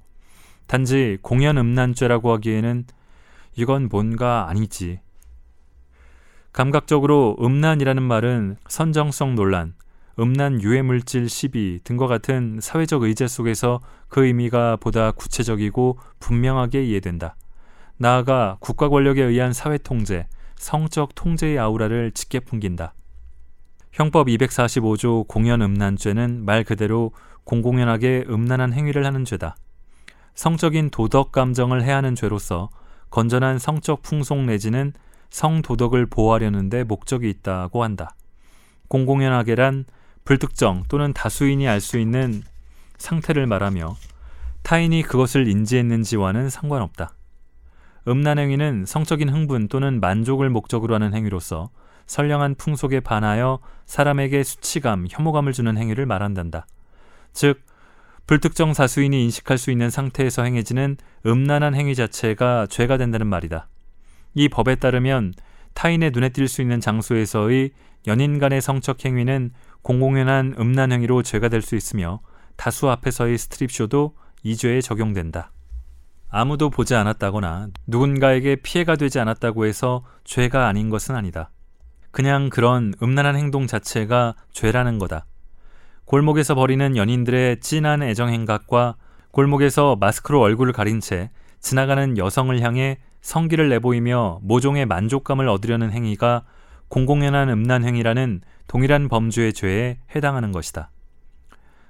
[0.66, 2.86] 단지 공연 음란죄라고 하기에는
[3.56, 5.00] 이건 뭔가 아니지.
[6.52, 9.74] 감각적으로 음란이라는 말은 선정성 논란,
[10.18, 17.36] 음란 유해 물질 시비 등과 같은 사회적 의제 속에서 그 의미가 보다 구체적이고 분명하게 이해된다.
[17.98, 22.94] 나아가 국가 권력에 의한 사회 통제, 성적 통제의 아우라를 짙게 풍긴다.
[23.92, 27.12] 형법 245조 공연 음란죄는 말 그대로
[27.44, 29.56] 공공연하게 음란한 행위를 하는 죄다.
[30.34, 32.68] 성적인 도덕 감정을 해하는 죄로서
[33.08, 34.92] 건전한 성적 풍속 내지는
[35.30, 38.14] 성도덕을 보호하려는데 목적이 있다고 한다.
[38.88, 39.86] 공공연하게란
[40.24, 42.42] 불특정 또는 다수인이 알 수 있는
[42.98, 43.96] 상태를 말하며
[44.62, 47.15] 타인이 그것을 인지했는지와는 상관없다.
[48.08, 51.70] 음란 행위는 성적인 흥분 또는 만족을 목적으로 하는 행위로서
[52.06, 56.66] 선량한 풍속에 반하여 사람에게 수치감, 혐오감을 주는 행위를 말한단다.
[57.32, 57.60] 즉,
[58.26, 63.68] 불특정 사수인이 인식할 수 있는 상태에서 행해지는 음란한 행위 자체가 죄가 된다는 말이다.
[64.34, 65.34] 이 법에 따르면
[65.74, 67.70] 타인의 눈에 띌 수 있는 장소에서의
[68.06, 72.20] 연인 간의 성적 행위는 공공연한 음란 행위로 죄가 될 수 있으며
[72.56, 75.50] 다수 앞에서의 스트립쇼도 이 죄에 적용된다.
[76.38, 81.48] 아무도 보지 않았다거나 누군가에게 피해가 되지 않았다고 해서 죄가 아닌 것은 아니다.
[82.10, 85.24] 그냥 그런 음란한 행동 자체가 죄라는 거다.
[86.04, 88.96] 골목에서 벌이는 연인들의 진한 애정 행각과
[89.30, 96.42] 골목에서 마스크로 얼굴을 가린 채 지나가는 여성을 향해 성기를 내보이며 모종의 만족감을 얻으려는 행위가
[96.88, 100.90] 공공연한 음란 행위라는 동일한 범죄의 죄에 해당하는 것이다.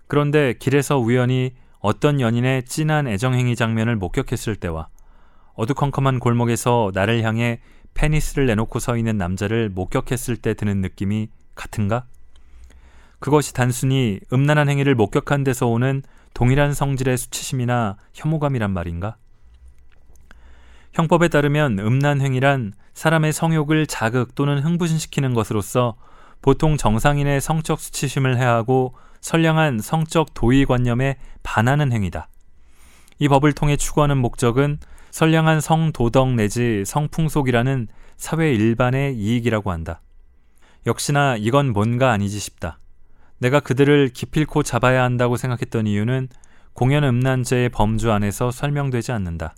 [0.07, 4.89] 그런데 길에서 우연히 어떤 연인의 진한 애정행위 장면을 목격했을 때와
[5.55, 7.61] 어두컴컴한 골목에서 나를 향해
[7.95, 12.05] 페니스를 내놓고 서 있는 남자를 목격했을 때 드는 느낌이 같은가?
[13.19, 16.03] 그것이 단순히 음란한 행위를 목격한 데서 오는
[16.35, 19.17] 동일한 성질의 수치심이나 혐오감이란 말인가?
[20.93, 25.97] 형법에 따르면 음란 행위란 사람의 성욕을 자극 또는 흥분시키는 것으로서
[26.43, 32.29] 보통 정상인의 성적 수치심을 해하고 선량한 성적 도의관념에 반하는 행위다.
[33.19, 34.79] 이 법을 통해 추구하는 목적은
[35.11, 40.01] 선량한 성도덕 내지 성풍속이라는 사회 일반의 이익이라고 한다.
[40.87, 42.79] 역시나 이건 뭔가 아니지 싶다.
[43.39, 46.29] 내가 그들을 기필코 잡아야 한다고 생각했던 이유는
[46.73, 49.55] 공연 음란죄의 범주 안에서 설명되지 않는다.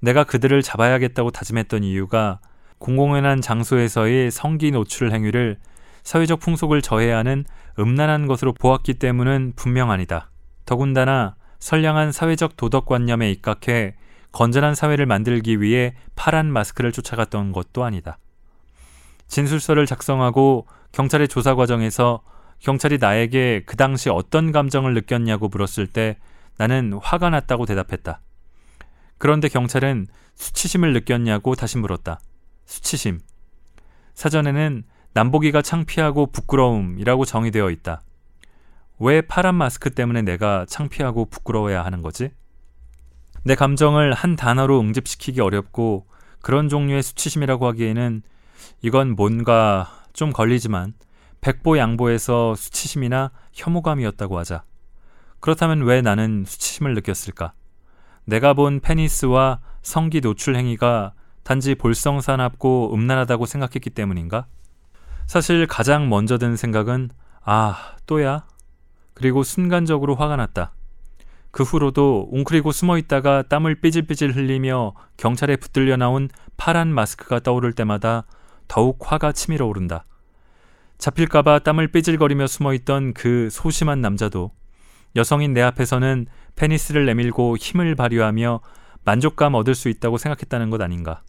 [0.00, 2.40] 내가 그들을 잡아야겠다고 다짐했던 이유가
[2.78, 5.58] 공공연한 장소에서의 성기 노출 행위를
[6.02, 7.44] 사회적 풍속을 저해야 하는
[7.78, 10.30] 음란한 것으로 보았기 때문은 분명 아니다.
[10.64, 13.94] 더군다나 선량한 사회적 도덕관념에 입각해
[14.32, 18.18] 건전한 사회를 만들기 위해 파란 마스크를 쫓아갔던 것도 아니다.
[19.28, 22.22] 진술서를 작성하고 경찰의 조사 과정에서
[22.58, 26.16] 경찰이 나에게 그 당시 어떤 감정을 느꼈냐고 물었을 때
[26.58, 28.20] 나는 화가 났다고 대답했다.
[29.18, 32.20] 그런데 경찰은 수치심을 느꼈냐고 다시 물었다.
[32.66, 33.20] 수치심.
[34.14, 38.02] 사전에는 남보기가 창피하고 부끄러움이라고 정의되어 있다.
[38.98, 42.30] 왜 파란 마스크 때문에 내가 창피하고 부끄러워야 하는 거지?
[43.44, 46.06] 내 감정을 한 단어로 응집시키기 어렵고
[46.40, 48.22] 그런 종류의 수치심이라고 하기에는
[48.82, 50.94] 이건 뭔가 좀 걸리지만
[51.40, 54.62] 백보 양보에서 수치심이나 혐오감이었다고 하자.
[55.40, 57.52] 그렇다면 왜 나는 수치심을 느꼈을까?
[58.24, 64.46] 내가 본 페니스와 성기 노출 행위가 단지 볼성사납고 음란하다고 생각했기 때문인가?
[65.32, 67.08] 사실 가장 먼저 든 생각은
[67.42, 68.44] 아, 또야?
[69.14, 70.74] 그리고 순간적으로 화가 났다.
[71.50, 78.26] 그 후로도 웅크리고 숨어 있다가 땀을 삐질삐질 흘리며 경찰에 붙들려 나온 파란 마스크가 떠오를 때마다
[78.68, 80.04] 더욱 화가 치밀어 오른다.
[80.98, 84.52] 잡힐까봐 땀을 삐질거리며 숨어 있던 그 소심한 남자도
[85.16, 88.60] 여성인 내 앞에서는 페니스를 내밀고 힘을 발휘하며
[89.06, 91.22] 만족감 얻을 수 있다고 생각했다는 것 아닌가.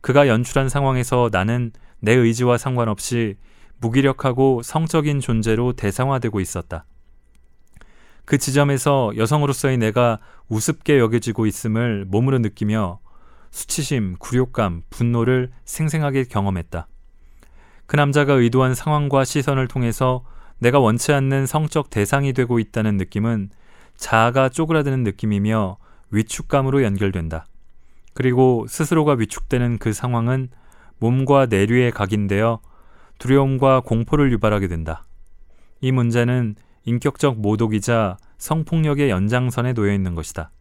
[0.00, 1.70] 그가 연출한 상황에서 나는
[2.02, 3.36] 내 의지와 상관없이
[3.78, 6.84] 무기력하고 성적인 존재로 대상화되고 있었다.
[8.24, 12.98] 그 지점에서 여성으로서의 내가 우습게 여겨지고 있음을 몸으로 느끼며
[13.52, 16.88] 수치심, 굴욕감, 분노를 생생하게 경험했다.
[17.86, 20.24] 그 남자가 의도한 상황과 시선을 통해서
[20.58, 23.50] 내가 원치 않는 성적 대상이 되고 있다는 느낌은
[23.96, 25.76] 자아가 쪼그라드는 느낌이며
[26.10, 27.46] 위축감으로 연결된다.
[28.14, 30.50] 그리고 스스로가 위축되는 그 상황은
[31.02, 32.60] 몸과 내류에 각인되어
[33.18, 35.04] 두려움과 공포를 유발하게 된다.
[35.80, 40.52] 이 문제는 인격적 모독이자 성폭력의 연장선에 놓여 있는 것이다.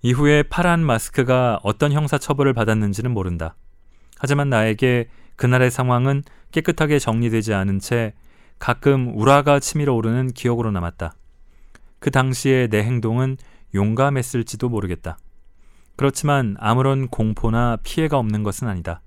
[0.00, 3.54] 이후에 파란 마스크가 어떤 형사 처벌을 받았는지는 모른다.
[4.18, 8.14] 하지만 나에게 그날의 상황은 깨끗하게 정리되지 않은 채
[8.58, 11.12] 가끔 우라가 치밀어 오르는 기억으로 남았다.
[11.98, 13.36] 그 당시에 내 행동은
[13.74, 15.18] 용감했을지도 모르겠다.
[15.96, 19.00] 그렇지만 아무런 공포나 피해가 없는 것은 아니다.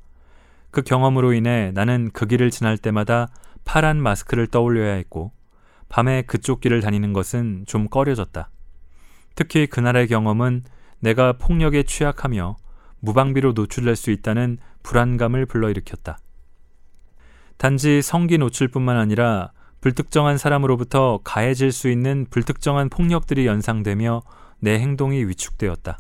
[0.72, 3.28] 그 경험으로 인해 나는 그 길을 지날 때마다
[3.64, 5.32] 파란 마스크를 떠올려야 했고,
[5.90, 8.50] 밤에 그쪽 길을 다니는 것은 좀 꺼려졌다.
[9.36, 10.64] 특히 그날의 경험은
[11.00, 12.58] 내가 폭력에 취약하며
[13.00, 16.20] 무방비로 노출될 수 있다는 불안감을 불러일으켰다.
[17.58, 24.24] 단지 성기 노출뿐만 아니라 불특정한 사람으로부터 가해질 수 있는 불특정한 폭력들이 연상되며
[24.60, 26.00] 내 행동이 위축되었다.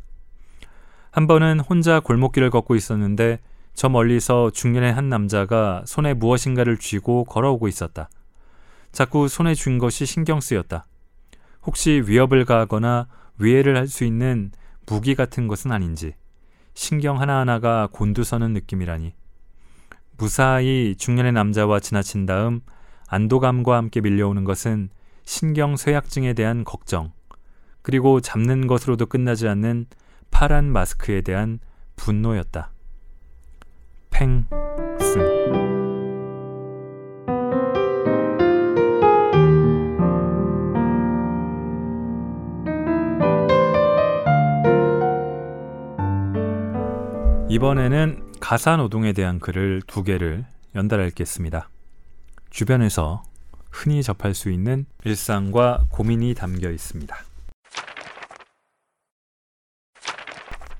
[1.15, 3.39] 한 번은 혼자 골목길을 걷고 있었는데
[3.73, 8.09] 저 멀리서 중년의 한 남자가 손에 무엇인가를 쥐고 걸어오고 있었다.
[8.91, 10.85] 자꾸 손에 쥔 것이 신경 쓰였다.
[11.63, 14.51] 혹시 위협을 가하거나 위해를 할 수 있는
[14.85, 16.15] 무기 같은 것은 아닌지
[16.73, 19.13] 신경 하나하나가 곤두서는 느낌이라니.
[20.17, 22.59] 무사히 중년의 남자와 지나친 다음
[23.07, 24.89] 안도감과 함께 밀려오는 것은
[25.23, 27.13] 신경 쇠약증에 대한 걱정,
[27.83, 29.85] 그리고 잡는 것으로도 끝나지 않는
[30.37, 31.59] 파란 마스크에 대한
[31.95, 32.69] 분노였다.
[34.09, 34.49] 팽승
[47.47, 50.45] 이번에는 가사 노동에 대한 글을 두 개를
[50.75, 51.69] 연달아 읽겠습니다.
[52.49, 53.23] 주변에서
[53.71, 57.15] 흔히 접할 수 있는 일상과 고민이 담겨 있습니다.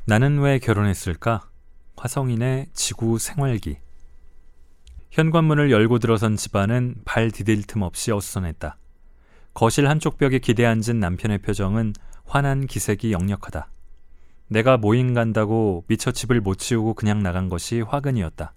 [0.07, 1.49] 나는 왜 결혼했을까?
[1.97, 3.79] 화성인의 지구 생활기.
[5.09, 8.77] 현관문을 열고 들어선 집안은 발 디딜 틈 없이 어수선했다.
[9.55, 13.71] 거실 한쪽 벽에 기대 앉은 남편의 표정은 화난 기색이 역력하다.
[14.47, 18.53] 내가 모임 간다고 미처 집을 못 치우고 그냥 나간 것이 화근이었다.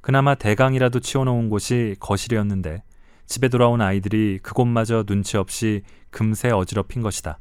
[0.00, 2.82] 그나마 대강이라도 치워놓은 곳이 거실이었는데
[3.26, 7.40] 집에 돌아온 아이들이 그곳마저 눈치 없이 금세 어지럽힌 것이다.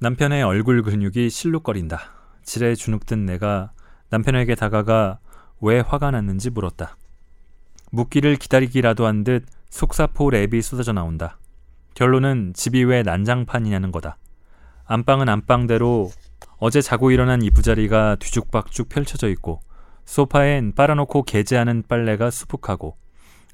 [0.00, 2.00] 남편의 얼굴 근육이 실룩거린다.
[2.42, 3.72] 지레 주눅든 내가
[4.10, 5.18] 남편에게 다가가
[5.60, 6.96] 왜 화가 났는지 물었다.
[7.90, 11.38] 묻기를 기다리기라도 한 듯 속사포 랩이 쏟아져 나온다.
[11.94, 14.18] 결론은 집이 왜 난장판이냐는 거다.
[14.84, 16.10] 안방은 안방대로
[16.58, 19.60] 어제 자고 일어난 이부자리가 뒤죽박죽 펼쳐져 있고
[20.04, 22.96] 소파엔 빨아놓고 개재하는 빨래가 수북하고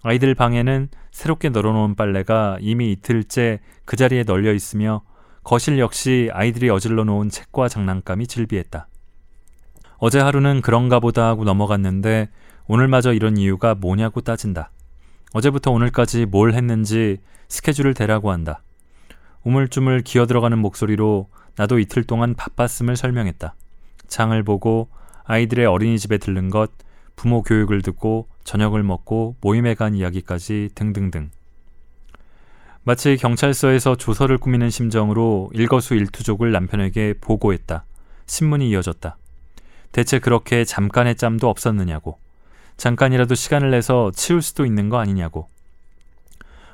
[0.03, 5.03] 아이들 방에는 새롭게 널어놓은 빨래가 이미 이틀째 그 자리에 널려 있으며
[5.43, 8.89] 거실 역시 아이들이 어질러 놓은 책과 장난감이 질비했다.
[9.99, 12.29] 어제 하루는 그런가 보다 하고 넘어갔는데
[12.67, 14.71] 오늘마저 이런 이유가 뭐냐고 따진다.
[15.33, 18.63] 어제부터 오늘까지 뭘 했는지 스케줄을 대라고 한다.
[19.45, 23.55] 우물쭈물 기어 들어가는 목소리로 나도 이틀 동안 바빴음을 설명했다.
[24.09, 24.89] 장을 보고
[25.25, 26.71] 아이들의 어린이집에 들른 것,
[27.17, 31.31] 부모 교육을 듣고 저녁을 먹고 모임에 간 이야기까지 등등등.
[32.83, 37.85] 마치 경찰서에서 조서를 꾸미는 심정으로 일거수일투족을 남편에게 보고했다.
[38.25, 39.19] 신문이 이어졌다.
[39.93, 42.19] 대체 그렇게 잠깐의 짬도 없었느냐고.
[42.79, 45.49] 잠깐이라도 시간을 내서 치울 수도 있는 거 아니냐고.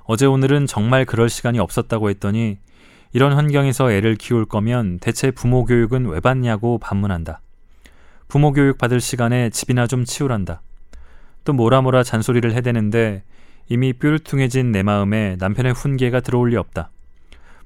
[0.05, 2.59] 어제 오늘은 정말 그럴 시간이 없었다고 했더니
[3.13, 7.41] 이런 환경에서 애를 키울 거면 대체 부모 교육은 왜 받냐고 반문한다.
[8.29, 10.63] 부모 교육 받을 시간에 집이나 좀 치우란다.
[11.43, 13.25] 또 뭐라 뭐라 잔소리를 해대는데
[13.69, 16.91] 이미 뾰루퉁해진 내 마음에 남편의 훈계가 들어올 리 없다.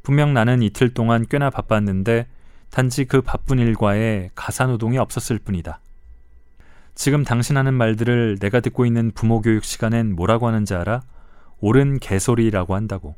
[0.02, 2.26] 분명 나는 이틀 동안 꽤나 바빴는데
[2.70, 5.80] 단지 그 바쁜 일과에 가사노동이 없었을 뿐이다.
[6.94, 11.02] 지금 당신 하는 말들을 내가 듣고 있는 부모 교육 시간엔 뭐라고 하는지 알아?
[11.60, 13.16] 옳은 개소리라고 한다고.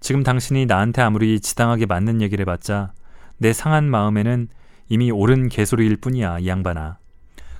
[0.00, 2.92] 지금 당신이 나한테 아무리 지당하게 맞는 얘기를 해봤자
[3.38, 4.48] 내 상한 마음에는
[4.88, 6.98] 이미 옳은 개소리일 뿐이야, 이 양반아.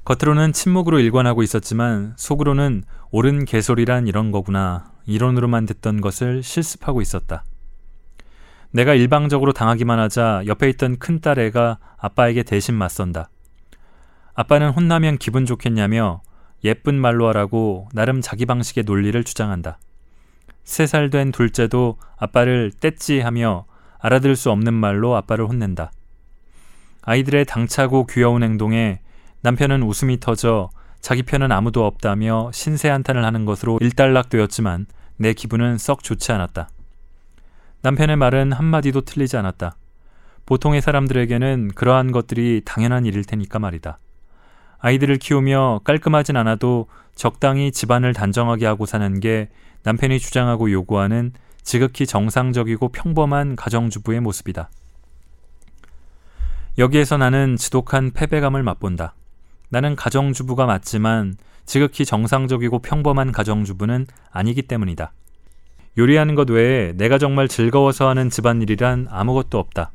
[0.05, 4.91] 겉으로는 침묵으로 일관하고 있었지만 속으로는 옳은 개소리란 이런 거구나.
[5.07, 7.45] 이론으로만 듣던 것을 실습하고 있었다.
[8.71, 13.29] 내가 일방적으로 당하기만 하자 옆에 있던 큰딸 애가 아빠에게 대신 맞선다.
[14.35, 16.23] 아빠는 혼나면 기분 좋겠냐며
[16.65, 19.79] 예쁜 말로 하라고 나름 자기 방식의 논리를 주장한다.
[20.65, 23.67] 세 살 된 둘째도 아빠를 뗐지 하며
[23.99, 25.93] 알아들을 수 없는 말로 아빠를 혼낸다.
[27.03, 29.01] 아이들의 당차고 귀여운 행동에
[29.43, 36.05] 남편은 웃음이 터져 자기 편은 아무도 없다며 신세 한탄을 하는 것으로 일단락되었지만 내 기분은 썩
[36.05, 36.69] 좋지 않았다.
[37.83, 39.77] 남편의 말은 한마디도 틀리지 않았다.
[40.47, 43.99] 보통의 사람들에게는 그러한 것들이 당연한 일일 테니까 말이다.
[44.79, 49.49] 아이들을 키우며 깔끔하진 않아도 적당히 집안을 단정하게 하고 사는 게
[49.83, 54.71] 남편이 주장하고 요구하는 지극히 정상적이고 평범한 가정주부의 모습이다.
[56.79, 59.15] 여기에서 나는 지독한 패배감을 맛본다.
[59.73, 65.15] 나는 가정주부가 맞지만 지극히 정상적이고 평범한 가정주부는 아니기 때문이다.
[65.97, 69.91] 요리하는 것 외에 내가 정말 즐거워서 하는 집안일이란 아무것도 없다.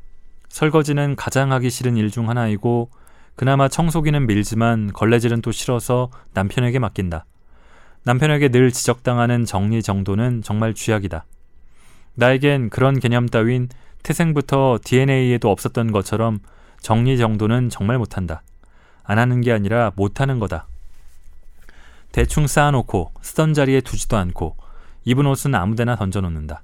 [0.50, 2.90] 설거지는 가장 하기 싫은 일 중 하나이고
[3.36, 7.26] 그나마 청소기는 밀지만 걸레질은 또 싫어서 남편에게 맡긴다.
[8.04, 11.24] 남편에게 늘 지적당하는 정리 정도는 정말 쥐약이다.
[12.16, 13.70] 나에겐 그런 개념 따윈
[14.02, 16.40] 태생부터 DNA에도 없었던 것처럼
[16.82, 18.42] 정리 정도는 정말 못한다.
[19.08, 20.68] 안 하는 게 아니라 못 하는 거다.
[22.12, 24.58] 대충 쌓아놓고 쓰던 자리에 두지도 않고
[25.06, 26.62] 입은 옷은 아무데나 던져놓는다.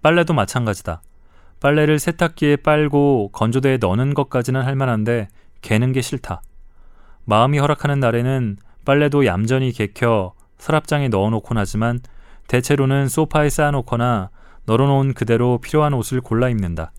[0.00, 1.02] 빨래도 마찬가지다.
[1.60, 5.28] 빨래를 세탁기에 빨고 건조대에 넣는 것까지는 할 만한데
[5.62, 6.42] 개는 게 싫다.
[7.24, 12.00] 마음이 허락하는 날에는 빨래도 얌전히 개켜 서랍장에 넣어놓곤 하지만
[12.46, 14.30] 대체로는 소파에 쌓아놓거나
[14.66, 16.92] 널어놓은 그대로 필요한 옷을 골라 입는다.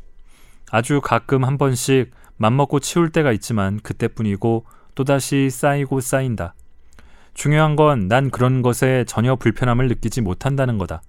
[0.71, 6.56] 아주 가끔 한 번씩 맘먹고 치울 때가 있지만 그때뿐이고 또다시 쌓이고 쌓인다.
[7.34, 11.02] 중요한 건 난 그런 것에 전혀 불편함을 느끼지 못한다는 거다.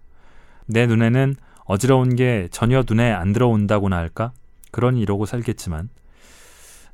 [0.66, 4.32] 내 눈에는 어지러운 게 전혀 눈에 안 들어온다고나 할까?
[4.72, 5.88] 그러니 이러고 살겠지만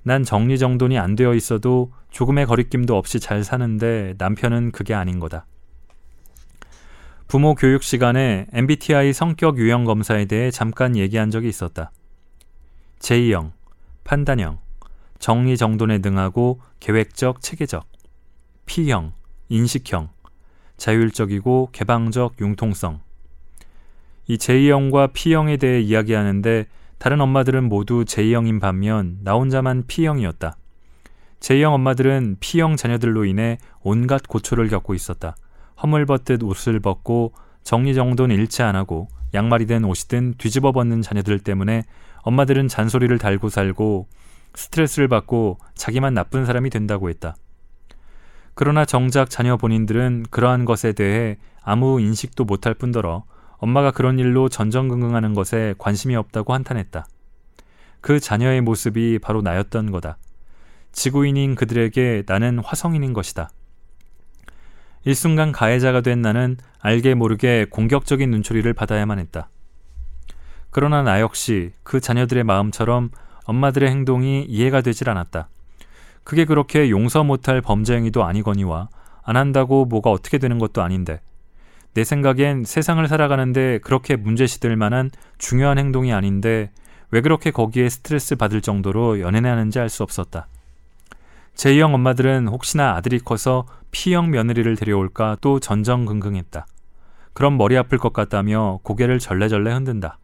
[0.03, 5.47] 난 정리정돈이 안 되어 있어도 조금의 거리낌도 없이 잘 사는데 남편은 그게 아닌 거다.
[7.29, 11.91] 부모 교육 시간에 MBTI 성격 유형 검사에 대해 잠깐 얘기한 적이 있었다.
[12.99, 13.53] 제2형,
[14.05, 14.59] 판단형,
[15.19, 17.87] 정리정돈에 능하고 계획적, 체계적,
[18.67, 19.13] P형,
[19.49, 20.09] 인식형,
[20.77, 23.01] 자율적이고 개방적 융통성.
[24.27, 26.67] 이 제2형과 P형에 대해 이야기하는데
[26.99, 30.57] 다른 엄마들은 모두 J형인 반면 나 혼자만 P형이었다.
[31.41, 35.35] J형 엄마들은 P형 자녀들로 인해 온갖 고초를 겪고 있었다.
[35.83, 37.33] 허물벗듯 옷을 벗고
[37.65, 41.85] 정리정돈 일치 안 하고 양말이든 옷이든 뒤집어 벗는 자녀들 때문에
[42.23, 44.09] 엄마들은 잔소리를 달고 살고
[44.55, 47.37] 스트레스를 받고 자기만 나쁜 사람이 된다고 했다.
[48.55, 53.25] 그러나 정작 자녀 본인들은 그러한 것에 대해 아무 인식도 못할 뿐더러
[53.59, 57.07] 엄마가 그런 일로 전전긍긍하는 것에 관심이 없다고 한탄했다.
[58.01, 60.19] 그 자녀의 모습이 바로 나였던 거다.
[60.91, 63.51] 지구인인 그들에게 나는 화성인인 것이다.
[65.05, 69.49] 일순간 가해자가 된 나는 알게 모르게 공격적인 눈초리를 받아야만 했다.
[70.73, 73.11] 그러나 나 역시 그 자녀들의 마음처럼
[73.45, 75.49] 엄마들의 행동이 이해가 되질 않았다.
[76.25, 78.89] 그게 그렇게 용서 못할 범죄 행위도 아니거니와
[79.23, 81.21] 안 한다고 뭐가 어떻게 되는 것도 아닌데
[81.95, 86.71] 내 생각엔 세상을 살아가는데 그렇게 문제시될 만한 중요한 행동이 아닌데
[87.11, 90.49] 왜 그렇게 거기에 스트레스 받을 정도로 연연하는지 알 수 없었다.
[91.55, 96.67] 제2형 엄마들은 혹시나 아들이 커서 P형 며느리를 데려올까 또 전전긍긍했다.
[97.35, 100.19] 그럼 머리 아플 것 같다며 고개를 절레절레 흔든다.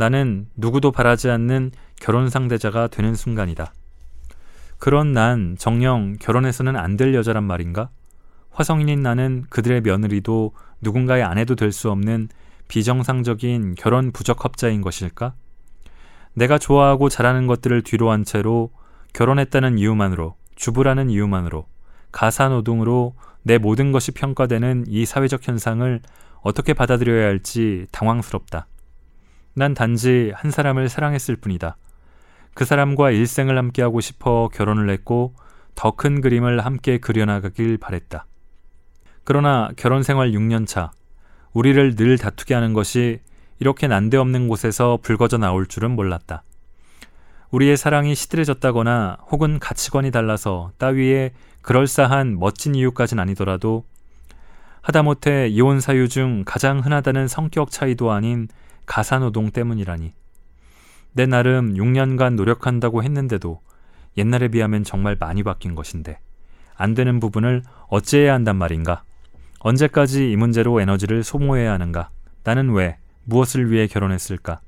[0.00, 3.74] 나는 누구도 바라지 않는 결혼 상대자가 되는 순간이다.
[4.78, 7.90] 그런 난 정녕 결혼해서는 안 될 여자란 말인가?
[8.50, 12.30] 화성인인 나는 그들의 며느리도 누군가의 아내도 될 수 없는
[12.68, 15.34] 비정상적인 결혼 부적합자인 것일까?
[16.32, 18.70] 내가 좋아하고 잘하는 것들을 뒤로 한 채로
[19.12, 21.66] 결혼했다는 이유만으로, 주부라는 이유만으로,
[22.10, 26.00] 가사노동으로 내 모든 것이 평가되는 이 사회적 현상을
[26.40, 28.66] 어떻게 받아들여야 할지 당황스럽다.
[29.54, 31.76] 난 단지 한 사람을 사랑했을 뿐이다.
[32.54, 35.34] 그 사람과 일생을 함께하고 싶어 결혼을 했고
[35.74, 38.26] 더 큰 그림을 함께 그려나가길 바랬다.
[39.24, 40.92] 그러나 결혼 생활 6년 차,
[41.52, 43.20] 우리를 늘 다투게 하는 것이
[43.58, 46.42] 이렇게 난데없는 곳에서 불거져 나올 줄은 몰랐다.
[47.50, 51.32] 우리의 사랑이 시들해졌다거나 혹은 가치관이 달라서 따위에
[51.62, 53.84] 그럴싸한 멋진 이유까진 아니더라도
[54.82, 58.48] 하다못해 이혼 사유 중 가장 흔하다는 성격 차이도 아닌
[58.90, 60.12] 가사노동 때문이라니.
[61.12, 63.60] 내 나름 6년간 노력한다고 했는데도
[64.16, 66.18] 옛날에 비하면 정말 많이 바뀐 것인데
[66.74, 69.04] 안 되는 부분을 어찌해야 한단 말인가?
[69.60, 72.10] 언제까지 이 문제로 에너지를 소모해야 하는가?
[72.42, 74.60] 나는 왜, 무엇을 위해 결혼했을까?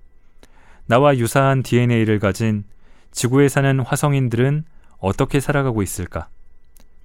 [0.87, 2.63] 나와 유사한 DNA를 가진
[3.11, 4.65] 지구에 사는 화성인들은
[4.99, 6.29] 어떻게 살아가고 있을까?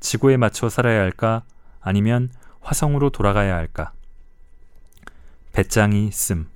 [0.02, 1.42] 지구에 맞춰 살아야 할까?
[1.80, 2.30] 아니면
[2.62, 3.92] 화성으로 돌아가야 할까?
[5.54, 6.48] 배짱이 씀.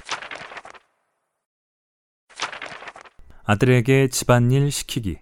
[3.44, 5.18] 아들에게 집안일 시키기.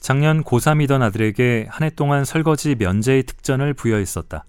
[0.00, 4.44] 작년 고3이던 아들에게 한 해 동안 설거지 면제의 특전을 부여했었다.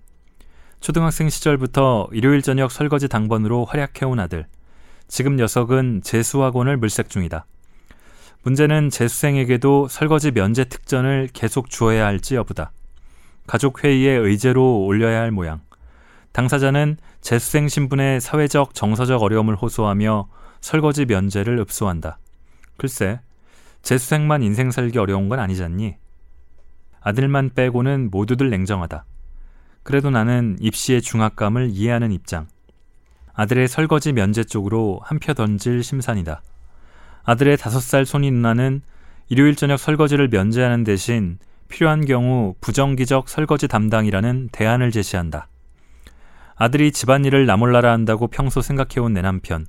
[0.79, 4.45] 초등학생 시절부터 일요일 저녁 설거지 당번으로 활약해온 아들.
[5.07, 7.45] 지금 녀석은 재수학원을 물색 중이다.
[8.43, 12.71] 문제는 재수생에게도 설거지 면제 특전을 계속 주어야 할지 여부다.
[13.47, 15.61] 가족 회의에 의제로 올려야 할 모양.
[16.33, 20.27] 당사자는 재수생 신분의 사회적 정서적 어려움을 호소하며
[20.61, 22.19] 설거지 면제를 읍소한다.
[22.77, 23.19] 글쎄,
[23.81, 25.95] 재수생만 인생 살기 어려운 건 아니잖니?
[27.01, 29.05] 아들만 빼고는 모두들 냉정하다.
[29.83, 32.47] 그래도 나는 입시의 중압감을 이해하는 입장.
[33.33, 36.41] 아들의 설거지 면제 쪽으로 한 표 던질 심산이다.
[37.23, 38.81] 아들의 다섯 살 손이 누나는
[39.29, 41.37] 일요일 저녁 설거지를 면제하는 대신
[41.69, 45.47] 필요한 경우 부정기적 설거지 담당이라는 대안을 제시한다.
[46.55, 49.65] 아들이 집안일을 나몰라라 한다고 평소 생각해온 내 남편.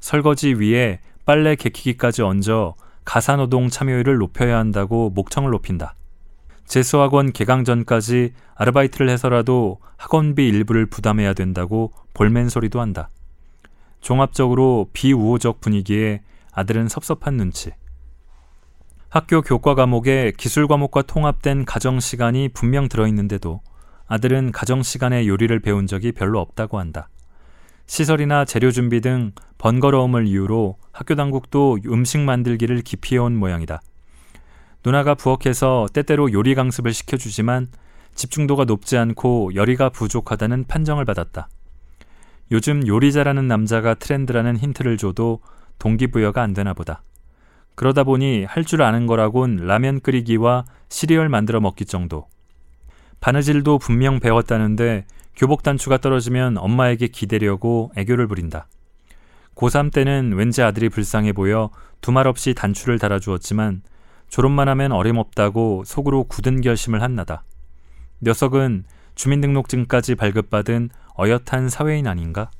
[0.00, 2.74] 설거지 위에 빨래 개키기까지 얹어
[3.04, 5.94] 가사노동 참여율을 높여야 한다고 목청을 높인다.
[6.66, 13.08] 재수학원 개강 전까지 아르바이트를 해서라도 학원비 일부를 부담해야 된다고 볼멘 소리도 한다.
[14.00, 16.20] 종합적으로 비우호적 분위기에
[16.52, 17.72] 아들은 섭섭한 눈치.
[19.08, 23.62] 학교 교과 과목에 기술 과목과 통합된 가정 시간이 분명 들어있는데도
[24.06, 27.08] 아들은 가정 시간에 요리를 배운 적이 별로 없다고 한다.
[27.88, 33.80] 시설이나 재료 준비 등 번거로움을 이유로 학교 당국도 음식 만들기를 기피해온 모양이다.
[34.84, 37.68] 누나가 부엌에서 때때로 요리 강습을 시켜주지만
[38.14, 41.48] 집중도가 높지 않고 열의가 부족하다는 판정을 받았다.
[42.52, 45.40] 요즘 요리 잘하는 남자가 트렌드라는 힌트를 줘도
[45.78, 47.02] 동기부여가 안 되나 보다.
[47.74, 52.26] 그러다 보니 할 줄 아는 거라곤 라면 끓이기와 시리얼 만들어 먹기 정도.
[53.20, 55.06] 바느질도 분명 배웠다는데
[55.38, 58.66] 교복 단추가 떨어지면 엄마에게 기대려고 애교를 부린다.
[59.54, 61.70] 고3 때는 왠지 아들이 불쌍해 보여
[62.00, 63.82] 두말 없이 단추를 달아주었지만
[64.28, 67.44] 졸업만 하면 어림없다고 속으로 굳은 결심을 한나다.
[68.20, 68.84] 녀석은
[69.14, 72.50] 주민등록증까지 발급받은 어엿한 사회인 아닌가?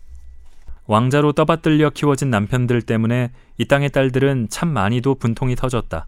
[0.86, 6.06] 왕자로 떠받들려 키워진 남편들 때문에 이 땅의 딸들은 참 많이도 분통이 터졌다.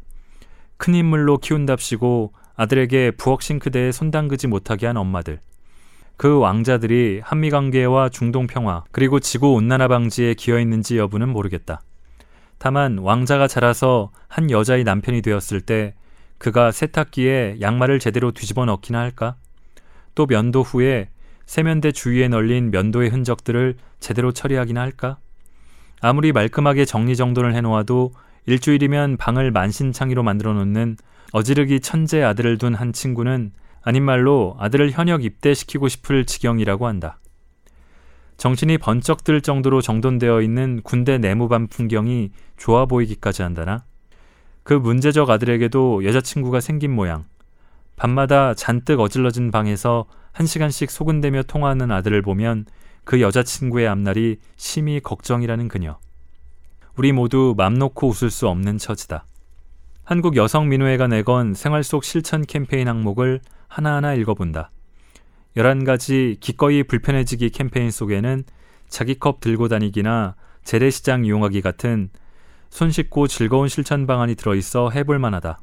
[0.77, 5.41] 큰 인물로 키운답시고 아들에게 부엌 싱크대에 손 담그지 못하게 한 엄마들.
[6.21, 11.81] 그 왕자들이 한미 관계와 중동 평화 그리고 지구 온난화 방지에 기여했는지 여부는 모르겠다.
[12.59, 15.95] 다만 왕자가 자라서 한 여자의 남편이 되었을 때
[16.37, 19.37] 그가 세탁기에 양말을 제대로 뒤집어 넣기나 할까?
[20.15, 21.09] 또 면도 후에
[21.47, 25.17] 세면대 주위에 널린 면도의 흔적들을 제대로 처리하기나 할까?
[26.03, 28.13] 아무리 말끔하게 정리정돈을 해놓아도
[28.45, 30.99] 일주일이면 방을 만신창이로 만들어 놓는
[31.33, 33.53] 어지르기 천재 아들을 둔 한 친구는
[33.83, 37.19] 아닌 말로 아들을 현역 입대시키고 싶을 지경이라고 한다.
[38.37, 43.85] 정신이 번쩍 들 정도로 정돈되어 있는 군대 내무반 풍경이 좋아 보이기까지 한다나?
[44.63, 47.25] 그 문제적 아들에게도 여자친구가 생긴 모양.
[47.97, 52.65] 밤마다 잔뜩 어질러진 방에서 한 시간씩 소근대며 통화하는 아들을 보면
[53.05, 55.99] 그 여자친구의 앞날이 심히 걱정이라는 그녀.
[56.97, 59.27] 우리 모두 맘 놓고 웃을 수 없는 처지다.
[60.05, 63.41] 한국 여성민우회가 내건 생활 속 실천 캠페인 항목을
[63.71, 64.73] 하나하나 읽어본다.
[65.57, 68.45] 11가지 기꺼이 불편해지기 캠페인 속에는
[68.89, 72.11] 자기 컵 들고 다니기나 재래시장 이용하기 같은
[72.69, 75.61] 손쉽고 즐거운 실천 방안이 들어있어 해볼 만하다.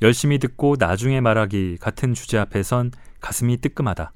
[0.00, 4.12] 열심히 듣고 나중에 말하기 같은 주제 앞에선 가슴이 뜨끔하다.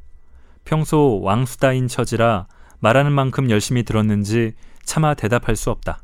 [0.64, 2.46] 평소 왕수다인 처지라
[2.80, 4.54] 말하는 만큼 열심히 들었는지
[4.84, 6.02] 차마 대답할 수 없다.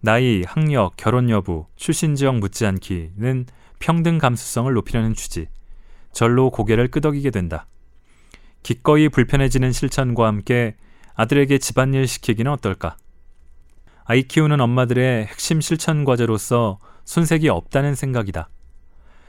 [0.00, 3.46] 나이, 학력, 결혼 여부, 출신 지역 묻지 않기는
[3.78, 5.48] 평등 감수성을 높이려는 취지.
[6.12, 7.66] 절로 고개를 끄덕이게 된다.
[8.62, 10.76] 기꺼이 불편해지는 실천과 함께
[11.14, 12.96] 아들에게 집안일 시키기는 어떨까?
[14.04, 18.48] 아이 키우는 엄마들의 핵심 실천 과제로서 손색이 없다는 생각이다.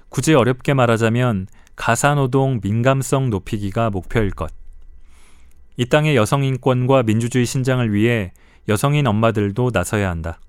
[0.09, 4.51] 굳이 어렵게 말하자면 가사노동 민감성 높이기가 목표일 것.
[5.77, 8.33] 이 땅의 여성 인권과 민주주의 신장을 위해
[8.67, 10.39] 여성인 엄마들도 나서야 한다.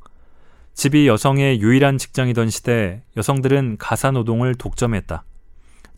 [0.74, 5.24] 집이 여성의 유일한 직장이던 시대 여성들은 가사노동을 독점했다.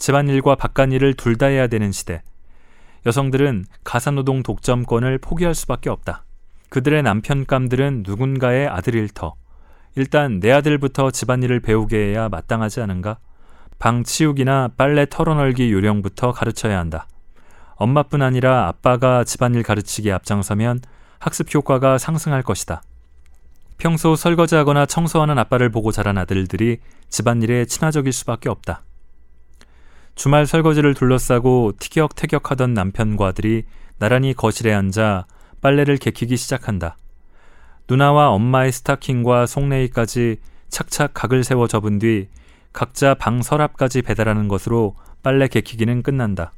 [0.03, 2.23] 집안일과 바깥일을 둘 다 해야 되는 시대.
[3.07, 6.25] 여성들은 가사노동 독점권을 포기할 수밖에 없다.
[6.71, 9.35] 그들의 남편감들은 누군가의 아들 일 터.
[9.95, 13.19] 일단 내 아들부터 집안일을 배우게 해야 마땅하지 않은가?
[13.79, 17.07] 방 치우기나 빨래 털어널기 요령부터 가르쳐야 한다.
[17.77, 20.81] 엄마뿐 아니라 아빠가 집안일 가르치기에 앞장서면
[21.21, 22.83] 학습 효과가 상승할 것이다.
[23.79, 26.79] 평소 설거지하거나 청소하는 아빠를 보고 자란 아들들이
[27.09, 28.83] 집안일에 친화적일 수밖에 없다.
[30.15, 33.65] 주말 설거지를 둘러싸고 티격태격하던 남편과 아들이
[33.99, 35.27] 나란히 거실에 앉아
[35.61, 36.97] 빨래를 개키기 시작한다.
[37.89, 40.39] 누나와 엄마의 스타킹과 속내의까지
[40.69, 42.29] 착착 각을 세워 접은 뒤
[42.73, 46.53] 각자 방 서랍까지 배달하는 것으로 빨래 개키기는 끝난다.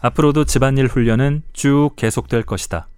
[0.00, 2.88] 앞으로도 집안일 훈련은 쭉 계속될 것이다.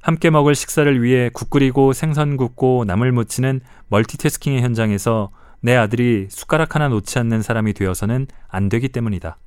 [0.00, 5.30] 함께 먹을 식사를 위해 국 끓이고 생선 굽고 나물 무치는 멀티태스킹의 현장에서
[5.60, 9.38] 내 아들이 숟가락 하나 놓지 않는 사람이 되어서는 안 되기 때문이다.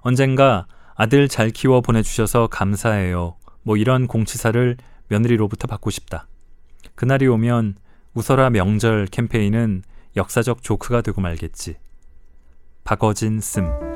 [0.00, 3.36] 언젠가 아들 잘 키워 보내주셔서 감사해요.
[3.62, 4.76] 뭐 이런 공치사를
[5.08, 6.26] 며느리로부터 받고 싶다.
[6.94, 7.76] 그날이 오면
[8.14, 9.82] 웃어라 명절 캠페인은
[10.16, 11.76] 역사적 조크가 되고 말겠지.
[12.84, 13.93] 박어진 씀.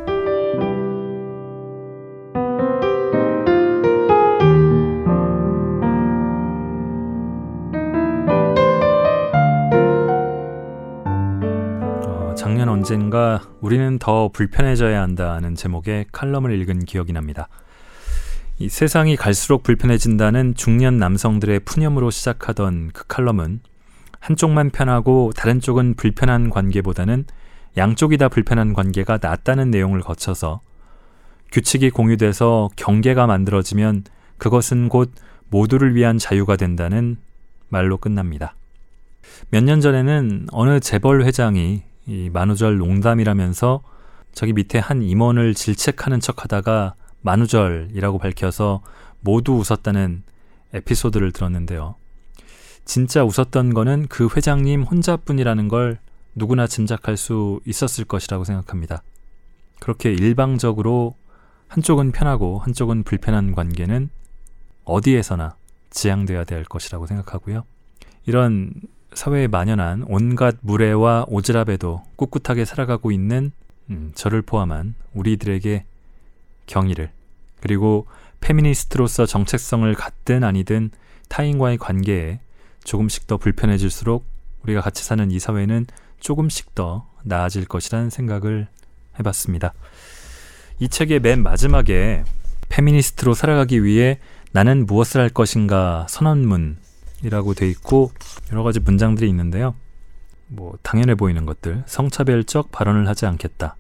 [12.79, 17.49] 언젠가 우리는 더 불편해져야 한다는 제목의 칼럼을 읽은 기억이 납니다.
[18.61, 23.62] 이 세상이 갈수록 불편해진다는 중년 남성들의 푸념으로 시작하던 그 칼럼은
[24.20, 27.24] 한쪽만 편하고 다른 쪽은 불편한 관계보다는
[27.76, 30.61] 양쪽이 다 불편한 관계가 낫다는 내용을 거쳐서
[31.51, 34.05] 규칙이 공유돼서 경계가 만들어지면
[34.39, 35.11] 그것은 곧
[35.51, 37.16] 모두를 위한 자유가 된다는
[37.70, 38.55] 말로 끝납니다.
[39.51, 43.82] 몇 년 전에는 어느 재벌 회장이 이 만우절 농담이라면서
[44.32, 48.82] 저기 밑에 한 임원을 질책하는 척 하다가 만우절이라고 밝혀서
[49.20, 50.22] 모두 웃었다는
[50.72, 51.96] 에피소드를 들었는데요.
[52.84, 55.98] 진짜 웃었던 거는 그 회장님 혼자뿐이라는 걸
[56.34, 59.02] 누구나 짐작할 수 있었을 것이라고 생각합니다.
[59.78, 61.14] 그렇게 일방적으로
[61.68, 64.09] 한쪽은 편하고 한쪽은 불편한 관계는
[64.84, 65.56] 어디에서나
[65.90, 67.64] 지향돼야 될 것이라고 생각하고요.
[68.24, 68.72] 이런
[69.14, 73.52] 사회에 만연한 온갖 무례와 오지랖에도 꿋꿋하게 살아가고 있는
[73.90, 75.84] 음, 저를 포함한 우리들에게
[76.66, 77.11] 경의를
[77.61, 78.06] 그리고
[78.40, 80.90] 페미니스트로서 정체성을 갖든 아니든
[81.28, 82.40] 타인과의 관계에
[82.84, 84.24] 조금씩 더 불편해질수록
[84.62, 85.86] 우리가 같이 사는 이 사회는
[86.20, 88.68] 조금씩 더 나아질 것이라는 생각을
[89.18, 89.74] 해봤습니다.
[90.78, 92.24] 이 책의 맨 마지막에
[92.68, 94.18] 페미니스트로 살아가기 위해
[94.52, 96.76] 나는 무엇을 할 것인가 선언문
[97.23, 98.12] 이라고 돼 있고
[98.53, 99.75] 여러 가지 문장들이 있는데요.
[100.47, 103.77] 뭐 당연해 보이는 것들 성차별적 발언을 하지 않겠다.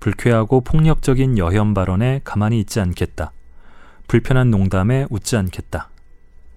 [0.00, 3.32] 불쾌하고 폭력적인 여혐 발언에 가만히 있지 않겠다.
[4.06, 5.88] 불편한 농담에 웃지 않겠다.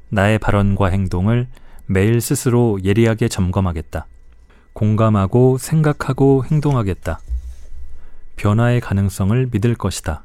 [0.10, 1.48] 나의 발언과 행동을
[1.86, 4.06] 매일 스스로 예리하게 점검하겠다.
[4.74, 7.20] 공감하고 생각하고 행동하겠다.
[8.36, 10.24] 변화의 가능성을 믿을 것이다.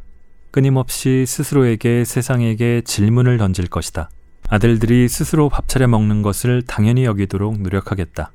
[0.51, 4.11] 끊임없이 스스로에게 세상에게 질문을 던질 것이다.
[4.53, 8.33] 아들들이 스스로 밥 차려 먹는 것을 당연히 여기도록 노력하겠다.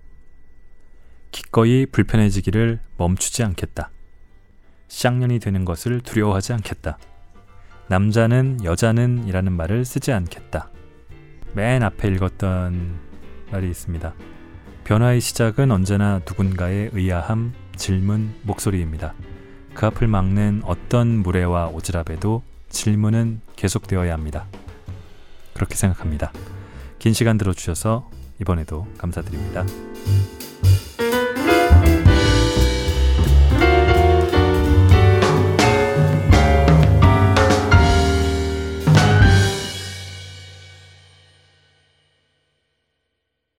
[1.29, 3.91] 기꺼이 불편해지기를 멈추지 않겠다.
[4.87, 6.97] 쌍년이 되는 것을 두려워하지 않겠다.
[7.89, 10.71] 남자는 여자는 이라는 말을 쓰지 않겠다.
[11.53, 12.99] 맨 앞에 읽었던
[13.51, 14.15] 말이 있습니다.
[14.85, 19.13] 변화의 시작은 언제나 누군가의 의아함, 질문, 목소리입니다.
[19.75, 24.47] 그 앞을 막는 어떤 무례와 오지랖에도 질문은 계속되어야 합니다.
[25.57, 26.31] 그렇게 생각합니다.
[26.99, 29.65] 긴 시간 들어주셔서 이번에도 감사드립니다.